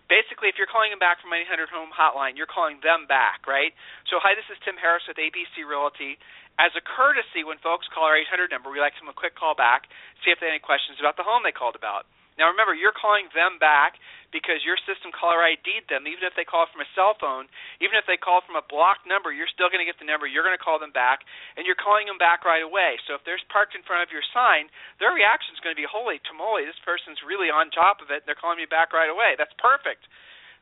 basically, 0.09 0.49
if 0.49 0.57
you're 0.57 0.67
calling 0.67 0.89
them 0.89 0.97
back 0.97 1.21
from 1.21 1.29
any 1.29 1.45
100 1.45 1.69
Home 1.69 1.93
Hotline, 1.93 2.33
you're 2.33 2.49
calling 2.49 2.81
them 2.81 3.05
back, 3.05 3.45
right? 3.45 3.77
So, 4.09 4.17
hi, 4.17 4.33
this 4.33 4.49
is 4.49 4.57
Tim 4.65 4.75
Harris 4.75 5.05
with 5.05 5.21
ABC 5.21 5.61
Realty. 5.61 6.17
As 6.57 6.73
a 6.73 6.81
courtesy, 6.81 7.45
when 7.45 7.61
folks 7.61 7.85
call 7.93 8.09
our 8.09 8.17
800 8.17 8.49
number, 8.49 8.73
we 8.73 8.81
like 8.81 8.97
to 8.97 9.05
them 9.05 9.13
a 9.13 9.15
quick 9.15 9.37
call 9.37 9.53
back, 9.53 9.85
see 10.25 10.33
if 10.33 10.41
they 10.41 10.49
have 10.49 10.57
any 10.57 10.63
questions 10.63 10.97
about 10.97 11.13
the 11.13 11.23
home 11.23 11.45
they 11.45 11.53
called 11.53 11.77
about. 11.77 12.09
Now 12.35 12.51
remember, 12.51 12.75
you're 12.75 12.95
calling 12.95 13.31
them 13.31 13.57
back 13.59 13.95
because 14.35 14.59
your 14.67 14.75
system 14.83 15.15
caller 15.15 15.39
ID'd 15.39 15.87
them. 15.87 16.03
Even 16.03 16.27
if 16.27 16.35
they 16.35 16.43
call 16.43 16.67
from 16.67 16.83
a 16.83 16.89
cell 16.91 17.15
phone, 17.15 17.47
even 17.79 17.95
if 17.95 18.03
they 18.03 18.19
call 18.19 18.43
from 18.43 18.59
a 18.59 18.65
blocked 18.67 19.07
number, 19.07 19.31
you're 19.31 19.47
still 19.47 19.71
going 19.71 19.79
to 19.79 19.87
get 19.87 19.95
the 19.95 20.07
number. 20.07 20.27
You're 20.27 20.43
going 20.43 20.57
to 20.57 20.61
call 20.61 20.75
them 20.75 20.91
back, 20.91 21.23
and 21.55 21.63
you're 21.63 21.79
calling 21.79 22.11
them 22.11 22.19
back 22.19 22.43
right 22.43 22.63
away. 22.63 22.99
So 23.07 23.15
if 23.15 23.23
there's 23.23 23.43
parked 23.47 23.73
in 23.73 23.87
front 23.87 24.03
of 24.03 24.11
your 24.11 24.25
sign, 24.35 24.67
their 24.99 25.15
reaction 25.15 25.55
is 25.55 25.63
going 25.63 25.71
to 25.71 25.79
be, 25.79 25.87
"Holy 25.87 26.19
tamale, 26.27 26.67
this 26.67 26.79
person's 26.83 27.23
really 27.23 27.47
on 27.47 27.71
top 27.71 28.03
of 28.03 28.11
it. 28.11 28.27
They're 28.27 28.37
calling 28.37 28.59
me 28.59 28.67
back 28.67 28.91
right 28.91 29.09
away." 29.09 29.39
That's 29.39 29.55
perfect. 29.55 30.03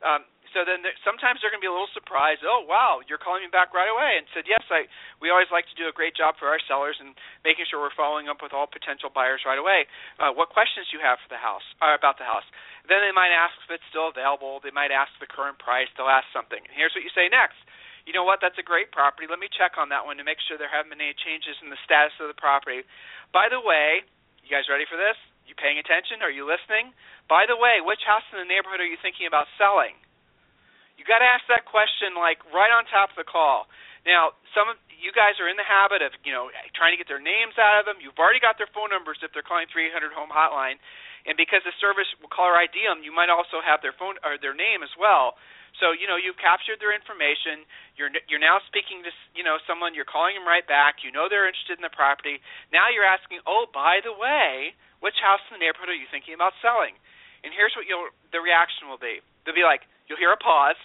Um, 0.05 0.29
so 0.53 0.63
then 0.63 0.85
there, 0.85 0.95
sometimes 1.01 1.41
they're 1.41 1.49
going 1.49 1.59
to 1.59 1.65
be 1.65 1.69
a 1.69 1.73
little 1.73 1.91
surprised. 1.91 2.45
Oh 2.45 2.63
wow, 2.63 3.01
you're 3.05 3.19
calling 3.21 3.43
me 3.43 3.51
back 3.51 3.73
right 3.73 3.89
away, 3.89 4.21
and 4.21 4.29
said 4.31 4.45
yes. 4.45 4.61
I 4.69 4.85
we 5.19 5.33
always 5.33 5.49
like 5.49 5.65
to 5.73 5.77
do 5.77 5.89
a 5.89 5.95
great 5.95 6.13
job 6.13 6.37
for 6.37 6.47
our 6.47 6.61
sellers 6.69 6.95
and 7.01 7.17
making 7.41 7.65
sure 7.67 7.81
we're 7.81 7.93
following 7.97 8.29
up 8.29 8.39
with 8.39 8.53
all 8.53 8.69
potential 8.69 9.09
buyers 9.09 9.43
right 9.43 9.59
away. 9.59 9.89
Uh, 10.21 10.31
what 10.31 10.53
questions 10.53 10.87
do 10.87 10.97
you 10.97 11.03
have 11.03 11.17
for 11.19 11.29
the 11.33 11.41
house 11.41 11.65
uh, 11.81 11.97
about 11.97 12.21
the 12.21 12.27
house? 12.29 12.45
Then 12.85 13.01
they 13.01 13.15
might 13.15 13.33
ask 13.33 13.57
if 13.65 13.73
it's 13.73 13.87
still 13.89 14.13
available. 14.13 14.61
They 14.61 14.73
might 14.73 14.93
ask 14.93 15.11
the 15.17 15.27
current 15.27 15.57
price. 15.57 15.89
They'll 15.97 16.11
ask 16.11 16.29
something. 16.29 16.59
And 16.61 16.73
here's 16.75 16.93
what 16.93 17.03
you 17.03 17.13
say 17.17 17.27
next. 17.27 17.57
You 18.03 18.11
know 18.11 18.27
what? 18.27 18.43
That's 18.43 18.59
a 18.59 18.65
great 18.65 18.91
property. 18.91 19.31
Let 19.31 19.39
me 19.39 19.47
check 19.47 19.79
on 19.79 19.87
that 19.95 20.03
one 20.03 20.19
to 20.19 20.27
make 20.27 20.43
sure 20.43 20.59
there 20.59 20.71
haven't 20.71 20.91
been 20.91 20.99
any 20.99 21.15
changes 21.15 21.55
in 21.63 21.71
the 21.71 21.79
status 21.87 22.11
of 22.19 22.27
the 22.27 22.35
property. 22.35 22.83
By 23.31 23.47
the 23.47 23.63
way, 23.63 24.03
you 24.43 24.51
guys 24.51 24.67
ready 24.67 24.83
for 24.83 24.99
this? 24.99 25.15
You 25.47 25.55
paying 25.55 25.79
attention? 25.79 26.19
Are 26.19 26.31
you 26.31 26.43
listening? 26.43 26.91
By 27.31 27.47
the 27.47 27.55
way, 27.55 27.79
which 27.79 28.03
house 28.03 28.27
in 28.35 28.43
the 28.43 28.47
neighborhood 28.47 28.83
are 28.83 28.87
you 28.87 28.99
thinking 28.99 29.27
about 29.27 29.47
selling? 29.55 29.95
You 30.97 31.03
got 31.03 31.19
to 31.19 31.27
ask 31.27 31.43
that 31.49 31.65
question 31.65 32.15
like 32.15 32.39
right 32.53 32.71
on 32.71 32.85
top 32.87 33.11
of 33.11 33.17
the 33.19 33.27
call. 33.27 33.67
Now, 34.03 34.35
some 34.51 34.67
of 34.67 34.75
you 34.91 35.11
guys 35.15 35.39
are 35.39 35.47
in 35.47 35.55
the 35.55 35.67
habit 35.67 36.03
of, 36.03 36.11
you 36.23 36.31
know, 36.31 36.51
trying 36.75 36.91
to 36.95 36.99
get 36.99 37.07
their 37.07 37.23
names 37.23 37.55
out 37.55 37.79
of 37.79 37.87
them. 37.87 37.99
You've 38.03 38.19
already 38.19 38.43
got 38.43 38.59
their 38.59 38.71
phone 38.71 38.91
numbers 38.91 39.19
if 39.23 39.31
they're 39.31 39.45
calling 39.45 39.67
300 39.71 40.11
home 40.11 40.31
hotline, 40.31 40.79
and 41.23 41.39
because 41.39 41.63
the 41.63 41.75
service 41.79 42.07
will 42.19 42.31
caller 42.31 42.55
ID 42.55 42.83
them, 42.83 43.03
you 43.03 43.15
might 43.15 43.31
also 43.31 43.63
have 43.63 43.79
their 43.79 43.95
phone 43.95 44.19
or 44.23 44.35
their 44.39 44.55
name 44.55 44.83
as 44.83 44.91
well. 44.99 45.39
So 45.81 45.89
you 45.89 46.05
know 46.05 46.21
you've 46.21 46.37
captured 46.37 46.77
their 46.77 46.93
information. 46.93 47.65
You're 47.97 48.13
you're 48.29 48.41
now 48.43 48.61
speaking 48.69 49.01
to 49.01 49.11
you 49.33 49.41
know 49.41 49.57
someone. 49.65 49.97
You're 49.97 50.05
calling 50.05 50.37
them 50.37 50.45
right 50.45 50.65
back. 50.65 51.01
You 51.01 51.09
know 51.09 51.25
they're 51.25 51.49
interested 51.49 51.81
in 51.81 51.85
the 51.85 51.93
property. 51.93 52.37
Now 52.69 52.93
you're 52.93 53.07
asking, 53.07 53.41
oh 53.49 53.65
by 53.73 53.97
the 54.05 54.13
way, 54.13 54.77
which 55.01 55.17
house 55.17 55.41
in 55.49 55.57
the 55.57 55.61
neighborhood 55.65 55.89
are 55.89 55.97
you 55.97 56.05
thinking 56.13 56.37
about 56.37 56.53
selling? 56.61 56.93
And 57.41 57.51
here's 57.51 57.73
what 57.73 57.89
you'll 57.89 58.13
the 58.29 58.39
reaction 58.39 58.85
will 58.85 59.01
be. 59.01 59.25
They'll 59.43 59.57
be 59.57 59.65
like, 59.65 59.89
you'll 60.13 60.21
hear 60.21 60.37
a 60.37 60.37
pause 60.37 60.77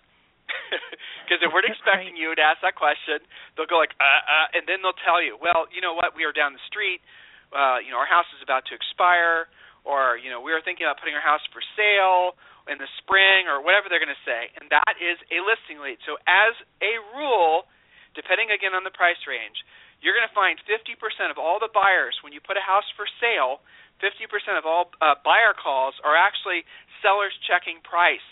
because 1.28 1.44
they 1.44 1.50
weren't 1.52 1.68
expecting 1.68 2.16
you 2.16 2.32
to 2.32 2.40
ask 2.40 2.64
that 2.64 2.72
question. 2.72 3.20
They'll 3.52 3.68
go 3.68 3.76
like, 3.76 3.92
uh, 4.00 4.24
uh, 4.24 4.56
and 4.56 4.64
then 4.64 4.80
they'll 4.80 4.96
tell 5.04 5.20
you, 5.20 5.36
well, 5.36 5.68
you 5.68 5.84
know 5.84 5.92
what, 5.92 6.16
we 6.16 6.24
are 6.24 6.32
down 6.32 6.56
the 6.56 6.64
street. 6.64 7.04
Uh, 7.52 7.84
you 7.84 7.92
know, 7.92 8.00
our 8.00 8.08
house 8.08 8.28
is 8.32 8.40
about 8.40 8.64
to 8.72 8.74
expire, 8.76 9.52
or 9.84 10.16
you 10.16 10.32
know, 10.32 10.40
we 10.40 10.56
are 10.56 10.64
thinking 10.64 10.88
about 10.88 10.96
putting 10.96 11.12
our 11.12 11.24
house 11.24 11.44
for 11.52 11.60
sale 11.76 12.40
in 12.68 12.80
the 12.80 12.88
spring, 13.00 13.48
or 13.48 13.64
whatever 13.64 13.88
they're 13.88 14.00
going 14.00 14.12
to 14.12 14.24
say, 14.28 14.52
and 14.60 14.68
that 14.68 15.00
is 15.00 15.16
a 15.32 15.40
listing 15.40 15.80
lead. 15.80 15.96
So, 16.04 16.20
as 16.28 16.52
a 16.84 17.00
rule, 17.16 17.64
depending 18.12 18.52
again 18.52 18.76
on 18.76 18.84
the 18.84 18.92
price 18.92 19.20
range, 19.24 19.64
you're 20.04 20.12
going 20.12 20.28
to 20.28 20.36
find 20.36 20.60
50% 20.68 20.96
of 21.32 21.40
all 21.40 21.56
the 21.56 21.72
buyers 21.72 22.20
when 22.20 22.36
you 22.36 22.44
put 22.44 22.60
a 22.60 22.64
house 22.64 22.84
for 22.92 23.08
sale. 23.20 23.64
50% 24.04 24.28
of 24.54 24.62
all 24.62 24.92
uh, 25.02 25.18
buyer 25.24 25.56
calls 25.56 25.96
are 26.06 26.14
actually 26.14 26.62
sellers 27.02 27.34
checking 27.48 27.82
price. 27.82 28.22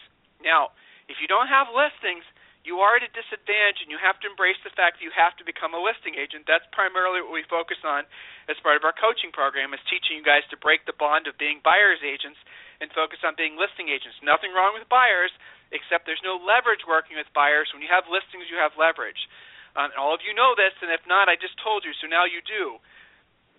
Now, 0.47 0.71
if 1.11 1.19
you 1.19 1.27
don't 1.27 1.51
have 1.51 1.75
listings, 1.75 2.23
you 2.63 2.83
are 2.83 2.99
at 2.99 3.07
a 3.07 3.11
disadvantage 3.11 3.83
and 3.83 3.91
you 3.91 3.99
have 3.99 4.19
to 4.23 4.31
embrace 4.31 4.59
the 4.63 4.75
fact 4.75 4.99
that 4.99 5.05
you 5.07 5.15
have 5.15 5.35
to 5.39 5.47
become 5.47 5.75
a 5.75 5.83
listing 5.83 6.19
agent. 6.19 6.47
That's 6.51 6.67
primarily 6.75 7.23
what 7.23 7.35
we 7.35 7.47
focus 7.47 7.79
on 7.83 8.07
as 8.51 8.59
part 8.63 8.79
of 8.79 8.83
our 8.83 8.95
coaching 8.95 9.31
program 9.31 9.71
is 9.71 9.83
teaching 9.87 10.19
you 10.19 10.27
guys 10.27 10.47
to 10.51 10.59
break 10.59 10.83
the 10.87 10.95
bond 10.95 11.31
of 11.31 11.39
being 11.39 11.63
buyers 11.63 12.03
agents 12.03 12.39
and 12.83 12.91
focus 12.91 13.23
on 13.23 13.39
being 13.39 13.55
listing 13.55 13.87
agents. 13.91 14.19
Nothing 14.23 14.51
wrong 14.51 14.75
with 14.75 14.87
buyers, 14.91 15.31
except 15.71 16.11
there's 16.11 16.23
no 16.27 16.39
leverage 16.39 16.83
working 16.87 17.15
with 17.19 17.31
buyers. 17.35 17.71
When 17.71 17.83
you 17.83 17.91
have 17.91 18.11
listings, 18.11 18.51
you 18.51 18.59
have 18.59 18.75
leverage. 18.75 19.31
Um, 19.79 19.95
all 19.95 20.11
of 20.11 20.27
you 20.27 20.35
know 20.35 20.59
this, 20.59 20.75
and 20.83 20.91
if 20.91 21.07
not, 21.07 21.31
I 21.31 21.39
just 21.39 21.55
told 21.63 21.87
you, 21.87 21.95
so 22.03 22.11
now 22.11 22.27
you 22.27 22.43
do. 22.43 22.83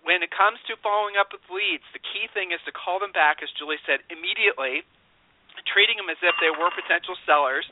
When 0.04 0.20
it 0.20 0.32
comes 0.34 0.60
to 0.68 0.76
following 0.84 1.16
up 1.16 1.32
with 1.32 1.48
leads, 1.48 1.86
the 1.96 2.02
key 2.02 2.28
thing 2.32 2.52
is 2.52 2.60
to 2.68 2.76
call 2.76 3.00
them 3.00 3.14
back, 3.16 3.40
as 3.40 3.48
Julie 3.56 3.80
said, 3.88 4.04
immediately– 4.12 4.84
treating 5.66 5.98
them 5.98 6.10
as 6.12 6.20
if 6.22 6.34
they 6.38 6.52
were 6.52 6.70
potential 6.70 7.18
sellers, 7.26 7.66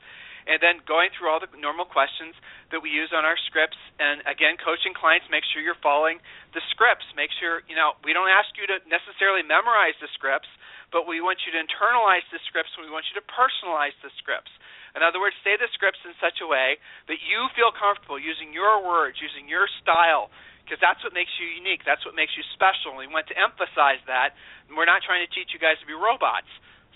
and 0.46 0.62
then 0.62 0.78
going 0.86 1.10
through 1.10 1.26
all 1.26 1.42
the 1.42 1.50
normal 1.58 1.84
questions 1.84 2.38
that 2.70 2.78
we 2.78 2.90
use 2.90 3.10
on 3.10 3.26
our 3.26 3.34
scripts. 3.50 3.78
And 3.98 4.22
again, 4.30 4.54
coaching 4.62 4.94
clients, 4.94 5.26
make 5.26 5.42
sure 5.42 5.58
you're 5.58 5.78
following 5.82 6.22
the 6.54 6.62
scripts. 6.70 7.06
Make 7.18 7.34
sure, 7.34 7.66
you 7.66 7.74
know, 7.74 7.98
we 8.06 8.14
don't 8.14 8.30
ask 8.30 8.54
you 8.54 8.66
to 8.70 8.78
necessarily 8.86 9.42
memorize 9.42 9.98
the 9.98 10.06
scripts, 10.14 10.46
but 10.94 11.10
we 11.10 11.18
want 11.18 11.42
you 11.42 11.50
to 11.50 11.58
internalize 11.58 12.22
the 12.30 12.38
scripts 12.46 12.70
and 12.78 12.86
we 12.86 12.94
want 12.94 13.10
you 13.10 13.18
to 13.18 13.26
personalize 13.26 13.94
the 14.06 14.10
scripts. 14.22 14.54
In 14.94 15.02
other 15.02 15.18
words, 15.18 15.34
say 15.42 15.58
the 15.58 15.68
scripts 15.74 16.00
in 16.06 16.14
such 16.22 16.38
a 16.40 16.48
way 16.48 16.78
that 17.10 17.18
you 17.26 17.50
feel 17.58 17.74
comfortable 17.74 18.16
using 18.16 18.54
your 18.54 18.80
words, 18.80 19.18
using 19.18 19.50
your 19.50 19.66
style, 19.82 20.30
because 20.62 20.78
that's 20.82 21.02
what 21.02 21.12
makes 21.12 21.30
you 21.42 21.46
unique. 21.46 21.82
That's 21.82 22.02
what 22.06 22.14
makes 22.14 22.32
you 22.38 22.42
special. 22.54 22.94
And 22.94 22.98
we 22.98 23.10
want 23.10 23.26
to 23.30 23.36
emphasize 23.36 24.02
that. 24.10 24.34
And 24.66 24.74
we're 24.74 24.88
not 24.88 25.02
trying 25.02 25.22
to 25.22 25.30
teach 25.30 25.54
you 25.54 25.60
guys 25.60 25.78
to 25.82 25.86
be 25.86 25.94
robots. 25.94 26.48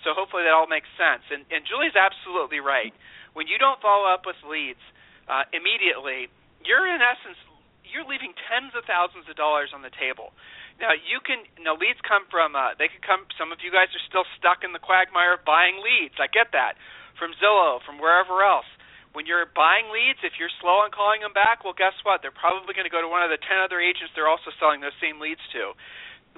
So 0.03 0.17
hopefully 0.17 0.45
that 0.45 0.55
all 0.55 0.71
makes 0.71 0.89
sense. 0.97 1.25
And, 1.29 1.45
and 1.53 1.65
Julie's 1.69 1.97
absolutely 1.97 2.61
right. 2.61 2.95
When 3.37 3.47
you 3.47 3.59
don't 3.61 3.81
follow 3.81 4.09
up 4.09 4.25
with 4.27 4.41
leads 4.43 4.83
uh, 5.29 5.47
immediately, 5.53 6.33
you're 6.65 6.89
in 6.89 7.01
essence 7.01 7.39
you're 7.91 8.07
leaving 8.07 8.33
tens 8.47 8.71
of 8.79 8.87
thousands 8.87 9.27
of 9.27 9.35
dollars 9.35 9.75
on 9.75 9.83
the 9.83 9.91
table. 9.91 10.31
Now 10.79 10.95
you 10.95 11.19
can 11.21 11.45
now 11.61 11.75
leads 11.77 11.99
come 12.07 12.25
from 12.31 12.55
uh, 12.55 12.79
they 12.79 12.89
could 12.89 13.03
come. 13.03 13.27
Some 13.37 13.51
of 13.51 13.59
you 13.61 13.75
guys 13.75 13.91
are 13.93 14.05
still 14.07 14.25
stuck 14.39 14.63
in 14.63 14.73
the 14.73 14.83
quagmire 14.83 15.37
of 15.37 15.43
buying 15.45 15.83
leads. 15.83 16.17
I 16.23 16.31
get 16.31 16.55
that 16.55 16.79
from 17.19 17.37
Zillow, 17.43 17.83
from 17.85 17.99
wherever 17.99 18.41
else. 18.41 18.69
When 19.11 19.27
you're 19.27 19.43
buying 19.43 19.91
leads, 19.91 20.23
if 20.23 20.39
you're 20.39 20.55
slow 20.63 20.87
on 20.87 20.95
calling 20.95 21.19
them 21.27 21.35
back, 21.35 21.67
well, 21.67 21.75
guess 21.75 21.99
what? 22.07 22.23
They're 22.23 22.31
probably 22.31 22.79
going 22.79 22.87
to 22.87 22.95
go 22.95 23.03
to 23.03 23.11
one 23.11 23.27
of 23.27 23.31
the 23.35 23.43
ten 23.43 23.59
other 23.59 23.83
agents 23.83 24.15
they're 24.15 24.31
also 24.31 24.55
selling 24.63 24.79
those 24.79 24.95
same 25.03 25.19
leads 25.19 25.43
to. 25.59 25.75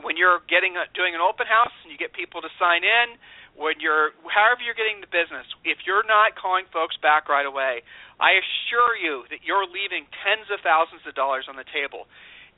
When 0.00 0.16
you're 0.16 0.40
getting 0.48 0.80
a, 0.80 0.88
doing 0.96 1.12
an 1.12 1.20
open 1.20 1.44
house 1.44 1.76
and 1.84 1.92
you 1.92 2.00
get 2.00 2.16
people 2.16 2.40
to 2.40 2.48
sign 2.56 2.80
in, 2.80 3.20
when 3.56 3.80
you're 3.80 4.16
however 4.32 4.64
you're 4.64 4.78
getting 4.78 5.04
the 5.04 5.10
business, 5.10 5.44
if 5.62 5.84
you're 5.84 6.06
not 6.08 6.34
calling 6.36 6.64
folks 6.72 6.96
back 7.00 7.28
right 7.28 7.46
away, 7.46 7.84
I 8.16 8.40
assure 8.40 8.96
you 8.96 9.28
that 9.28 9.44
you're 9.44 9.68
leaving 9.68 10.08
tens 10.24 10.48
of 10.48 10.64
thousands 10.64 11.04
of 11.04 11.12
dollars 11.12 11.46
on 11.48 11.56
the 11.56 11.68
table. 11.68 12.08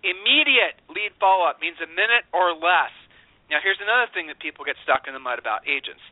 Immediate 0.04 0.78
lead 0.92 1.16
follow 1.18 1.48
up 1.48 1.58
means 1.58 1.80
a 1.80 1.88
minute 1.88 2.28
or 2.30 2.54
less. 2.54 2.94
Now 3.50 3.58
here's 3.58 3.80
another 3.82 4.06
thing 4.14 4.30
that 4.30 4.38
people 4.38 4.62
get 4.62 4.78
stuck 4.86 5.10
in 5.10 5.16
the 5.16 5.22
mud 5.22 5.42
about 5.42 5.66
agents. 5.66 6.02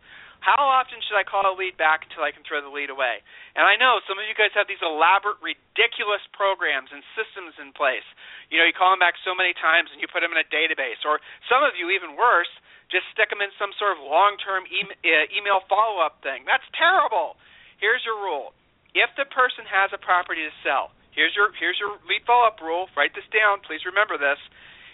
How 0.42 0.58
often 0.58 0.98
should 1.06 1.14
I 1.14 1.22
call 1.22 1.46
a 1.46 1.54
lead 1.54 1.78
back 1.78 2.02
until 2.02 2.26
I 2.26 2.34
can 2.34 2.42
throw 2.42 2.58
the 2.58 2.74
lead 2.74 2.90
away? 2.90 3.22
And 3.54 3.62
I 3.62 3.78
know 3.78 4.02
some 4.10 4.18
of 4.18 4.26
you 4.26 4.34
guys 4.34 4.50
have 4.58 4.66
these 4.66 4.82
elaborate, 4.82 5.38
ridiculous 5.38 6.18
programs 6.34 6.90
and 6.90 7.06
systems 7.14 7.54
in 7.62 7.70
place. 7.70 8.02
You 8.50 8.58
know, 8.58 8.66
you 8.66 8.74
call 8.74 8.90
them 8.90 8.98
back 8.98 9.14
so 9.22 9.38
many 9.38 9.54
times 9.54 9.94
and 9.94 10.02
you 10.02 10.10
put 10.10 10.26
them 10.26 10.34
in 10.34 10.42
a 10.42 10.48
database. 10.50 10.98
Or 11.06 11.22
some 11.46 11.62
of 11.62 11.78
you, 11.78 11.94
even 11.94 12.18
worse, 12.18 12.50
just 12.92 13.08
stick 13.16 13.32
them 13.32 13.40
in 13.40 13.48
some 13.56 13.72
sort 13.80 13.96
of 13.96 14.04
long-term 14.04 14.68
e- 14.68 14.84
uh, 14.84 15.24
email 15.32 15.64
follow-up 15.66 16.20
thing. 16.20 16.44
That's 16.44 16.64
terrible. 16.76 17.40
Here's 17.80 18.04
your 18.04 18.20
rule: 18.20 18.52
if 18.92 19.08
the 19.16 19.24
person 19.32 19.64
has 19.64 19.90
a 19.96 19.98
property 19.98 20.44
to 20.44 20.54
sell, 20.60 20.92
here's 21.16 21.32
your 21.32 21.50
here's 21.56 21.80
your 21.80 21.96
lead 22.04 22.22
follow-up 22.28 22.60
rule. 22.60 22.92
Write 22.92 23.16
this 23.16 23.26
down. 23.32 23.64
Please 23.64 23.88
remember 23.88 24.20
this. 24.20 24.38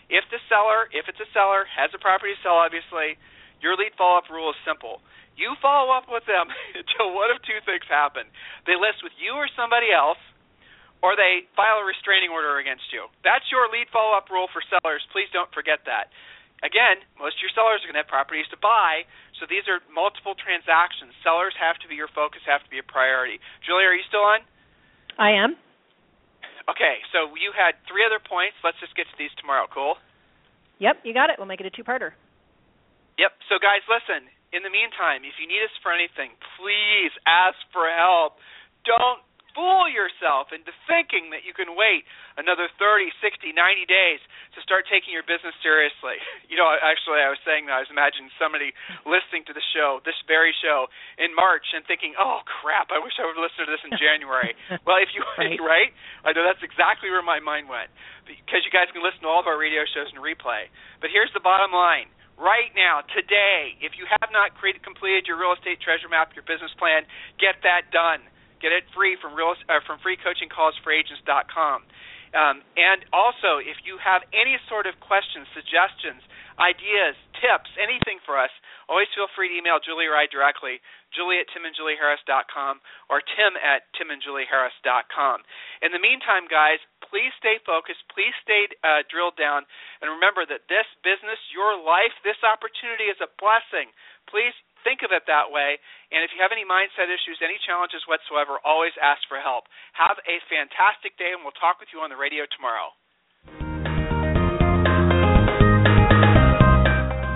If 0.08 0.24
the 0.32 0.40
seller, 0.48 0.88
if 0.94 1.10
it's 1.10 1.20
a 1.20 1.28
seller, 1.36 1.68
has 1.68 1.92
a 1.92 2.00
property 2.00 2.32
to 2.32 2.40
sell, 2.40 2.56
obviously, 2.56 3.20
your 3.60 3.76
lead 3.76 3.92
follow-up 3.98 4.32
rule 4.32 4.48
is 4.56 4.58
simple. 4.64 5.04
You 5.36 5.52
follow 5.60 5.92
up 5.92 6.08
with 6.08 6.24
them 6.24 6.48
until 6.80 7.12
one 7.12 7.34
of 7.34 7.42
two 7.42 7.58
things 7.66 7.84
happen: 7.90 8.30
they 8.64 8.78
list 8.78 9.02
with 9.02 9.12
you 9.18 9.34
or 9.34 9.50
somebody 9.58 9.90
else, 9.90 10.22
or 11.02 11.18
they 11.18 11.50
file 11.58 11.82
a 11.82 11.84
restraining 11.84 12.30
order 12.30 12.62
against 12.62 12.88
you. 12.94 13.10
That's 13.26 13.44
your 13.50 13.66
lead 13.68 13.90
follow-up 13.90 14.30
rule 14.30 14.46
for 14.54 14.62
sellers. 14.70 15.02
Please 15.10 15.28
don't 15.34 15.50
forget 15.50 15.82
that 15.90 16.14
again, 16.64 17.02
most 17.18 17.38
of 17.38 17.42
your 17.42 17.54
sellers 17.54 17.82
are 17.82 17.88
going 17.90 17.98
to 17.98 18.04
have 18.04 18.10
properties 18.10 18.46
to 18.50 18.58
buy, 18.58 19.06
so 19.38 19.46
these 19.46 19.66
are 19.70 19.82
multiple 19.90 20.34
transactions. 20.34 21.14
Sellers 21.22 21.54
have 21.58 21.78
to 21.82 21.86
be 21.86 21.94
your 21.94 22.10
focus, 22.10 22.42
have 22.46 22.62
to 22.62 22.70
be 22.70 22.78
a 22.82 22.86
priority. 22.86 23.38
Julie, 23.62 23.86
are 23.86 23.94
you 23.94 24.06
still 24.06 24.24
on? 24.24 24.42
I 25.18 25.34
am. 25.38 25.58
Okay, 26.68 27.00
so 27.16 27.32
you 27.38 27.50
had 27.56 27.80
three 27.88 28.04
other 28.04 28.20
points. 28.20 28.60
Let's 28.60 28.76
just 28.78 28.92
get 28.92 29.08
to 29.08 29.16
these 29.16 29.32
tomorrow. 29.40 29.66
Cool? 29.72 29.96
Yep, 30.78 31.02
you 31.02 31.16
got 31.16 31.32
it. 31.32 31.40
We'll 31.40 31.48
make 31.48 31.64
it 31.64 31.66
a 31.66 31.72
two-parter. 31.72 32.12
Yep. 33.18 33.32
So 33.50 33.58
guys, 33.58 33.82
listen. 33.90 34.30
In 34.48 34.64
the 34.64 34.72
meantime, 34.72 35.28
if 35.28 35.36
you 35.36 35.44
need 35.44 35.60
us 35.60 35.74
for 35.84 35.92
anything, 35.92 36.32
please 36.56 37.12
ask 37.28 37.58
for 37.68 37.84
help. 37.92 38.40
Don't 38.88 39.20
fool 39.56 39.88
yourself 39.88 40.50
into 40.52 40.72
thinking 40.88 41.30
that 41.32 41.44
you 41.44 41.52
can 41.52 41.76
wait 41.76 42.04
another 42.36 42.68
30, 42.76 43.10
60, 43.20 43.52
90 43.52 43.84
days 43.88 44.20
to 44.56 44.58
start 44.64 44.88
taking 44.88 45.12
your 45.12 45.24
business 45.24 45.54
seriously. 45.60 46.20
You 46.48 46.56
know, 46.56 46.72
actually, 46.72 47.20
I 47.20 47.28
was 47.28 47.38
saying 47.44 47.68
that 47.68 47.76
I 47.76 47.82
was 47.84 47.92
imagining 47.92 48.32
somebody 48.40 48.72
listening 49.04 49.44
to 49.52 49.54
the 49.54 49.60
show, 49.76 50.00
this 50.08 50.16
very 50.24 50.50
show, 50.64 50.88
in 51.20 51.36
March 51.36 51.76
and 51.76 51.84
thinking, 51.84 52.16
"Oh 52.16 52.40
crap, 52.48 52.88
I 52.88 52.96
wish 52.98 53.20
I 53.20 53.28
would 53.28 53.36
have 53.36 53.44
listened 53.44 53.68
to 53.68 53.72
this 53.76 53.84
in 53.84 53.92
January." 54.00 54.56
well, 54.88 54.96
if 54.96 55.12
you 55.12 55.20
right. 55.36 55.60
right, 55.60 55.92
I 56.24 56.32
know 56.32 56.48
that's 56.48 56.64
exactly 56.64 57.12
where 57.12 57.20
my 57.22 57.36
mind 57.36 57.68
went 57.68 57.92
because 58.24 58.64
you 58.64 58.72
guys 58.72 58.88
can 58.96 59.04
listen 59.04 59.20
to 59.22 59.28
all 59.28 59.44
of 59.44 59.46
our 59.46 59.60
radio 59.60 59.84
shows 59.84 60.08
in 60.08 60.18
replay. 60.24 60.72
But 61.04 61.12
here's 61.12 61.30
the 61.36 61.44
bottom 61.44 61.68
line 61.68 62.08
right 62.38 62.70
now, 62.78 63.02
today, 63.12 63.74
if 63.82 63.98
you 63.98 64.06
have 64.06 64.30
not 64.30 64.54
created, 64.54 64.86
completed 64.86 65.26
your 65.26 65.36
real 65.36 65.52
estate 65.52 65.82
treasure 65.82 66.08
map, 66.08 66.32
your 66.32 66.46
business 66.46 66.72
plan, 66.78 67.04
get 67.36 67.60
that 67.66 67.90
done. 67.90 68.22
Get 68.60 68.72
it 68.72 68.84
free 68.94 69.16
from 69.20 69.34
real 69.34 69.54
uh, 69.68 69.80
from 69.86 69.98
freecoachingcallsforagents.com. 70.02 71.78
Um, 72.36 72.60
and 72.76 73.08
also, 73.12 73.56
if 73.56 73.80
you 73.88 73.96
have 74.04 74.20
any 74.36 74.60
sort 74.68 74.84
of 74.84 75.00
questions, 75.00 75.48
suggestions, 75.56 76.20
ideas, 76.60 77.16
tips, 77.40 77.70
anything 77.80 78.20
for 78.26 78.36
us, 78.36 78.52
always 78.90 79.08
feel 79.16 79.30
free 79.32 79.48
to 79.48 79.56
email 79.56 79.80
Julie 79.80 80.10
or 80.10 80.18
I 80.18 80.28
directly, 80.28 80.82
Julie 81.14 81.40
at 81.40 81.48
timandjulieharris.com 81.54 82.84
or 83.08 83.24
Tim 83.24 83.56
at 83.56 83.88
timandjulieharris.com. 83.96 85.36
In 85.80 85.90
the 85.96 86.02
meantime, 86.02 86.44
guys, 86.50 86.82
please 87.00 87.32
stay 87.40 87.56
focused. 87.64 88.04
Please 88.12 88.36
stay 88.44 88.68
uh, 88.84 89.06
drilled 89.08 89.40
down. 89.40 89.64
And 90.04 90.12
remember 90.12 90.44
that 90.44 90.68
this 90.68 90.88
business, 91.00 91.40
your 91.48 91.80
life, 91.80 92.12
this 92.26 92.38
opportunity 92.44 93.08
is 93.08 93.16
a 93.24 93.32
blessing. 93.40 93.88
Please 94.28 94.52
think 94.84 95.06
of 95.06 95.10
it 95.10 95.24
that 95.26 95.50
way. 95.50 95.78
And 96.10 96.22
if 96.22 96.30
you 96.34 96.40
have 96.42 96.54
any 96.54 96.64
mindset 96.64 97.08
issues, 97.10 97.38
any 97.40 97.58
challenges 97.62 98.02
whatsoever, 98.06 98.58
always 98.62 98.92
ask 98.98 99.22
for 99.26 99.38
help. 99.38 99.66
Have 99.94 100.18
a 100.26 100.36
fantastic 100.48 101.16
day, 101.16 101.34
and 101.34 101.42
we'll 101.42 101.56
talk 101.56 101.78
with 101.78 101.90
you 101.94 102.00
on 102.02 102.10
the 102.10 102.18
radio 102.18 102.46
tomorrow. 102.54 102.94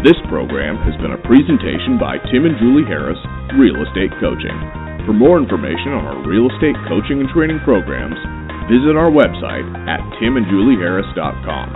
This 0.02 0.18
program 0.26 0.82
has 0.82 0.98
been 0.98 1.14
a 1.14 1.22
presentation 1.22 1.94
by 1.94 2.18
Tim 2.26 2.42
and 2.42 2.58
Julie 2.58 2.82
Harris, 2.90 3.22
Real 3.54 3.78
Estate 3.86 4.10
Coaching. 4.18 4.82
For 5.06 5.14
more 5.14 5.38
information 5.38 5.94
on 5.94 6.02
our 6.10 6.18
real 6.26 6.50
estate 6.50 6.74
coaching 6.90 7.22
and 7.22 7.30
training 7.30 7.62
programs, 7.62 8.18
visit 8.66 8.98
our 8.98 9.14
website 9.14 9.62
at 9.86 10.02
timandjulieharris.com. 10.18 11.66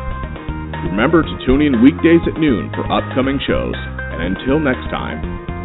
Remember 0.90 1.22
to 1.22 1.34
tune 1.46 1.62
in 1.62 1.82
weekdays 1.82 2.22
at 2.26 2.34
noon 2.38 2.70
for 2.74 2.82
upcoming 2.90 3.38
shows, 3.46 3.74
and 3.78 4.34
until 4.34 4.58
next 4.58 4.90
time, 4.90 5.22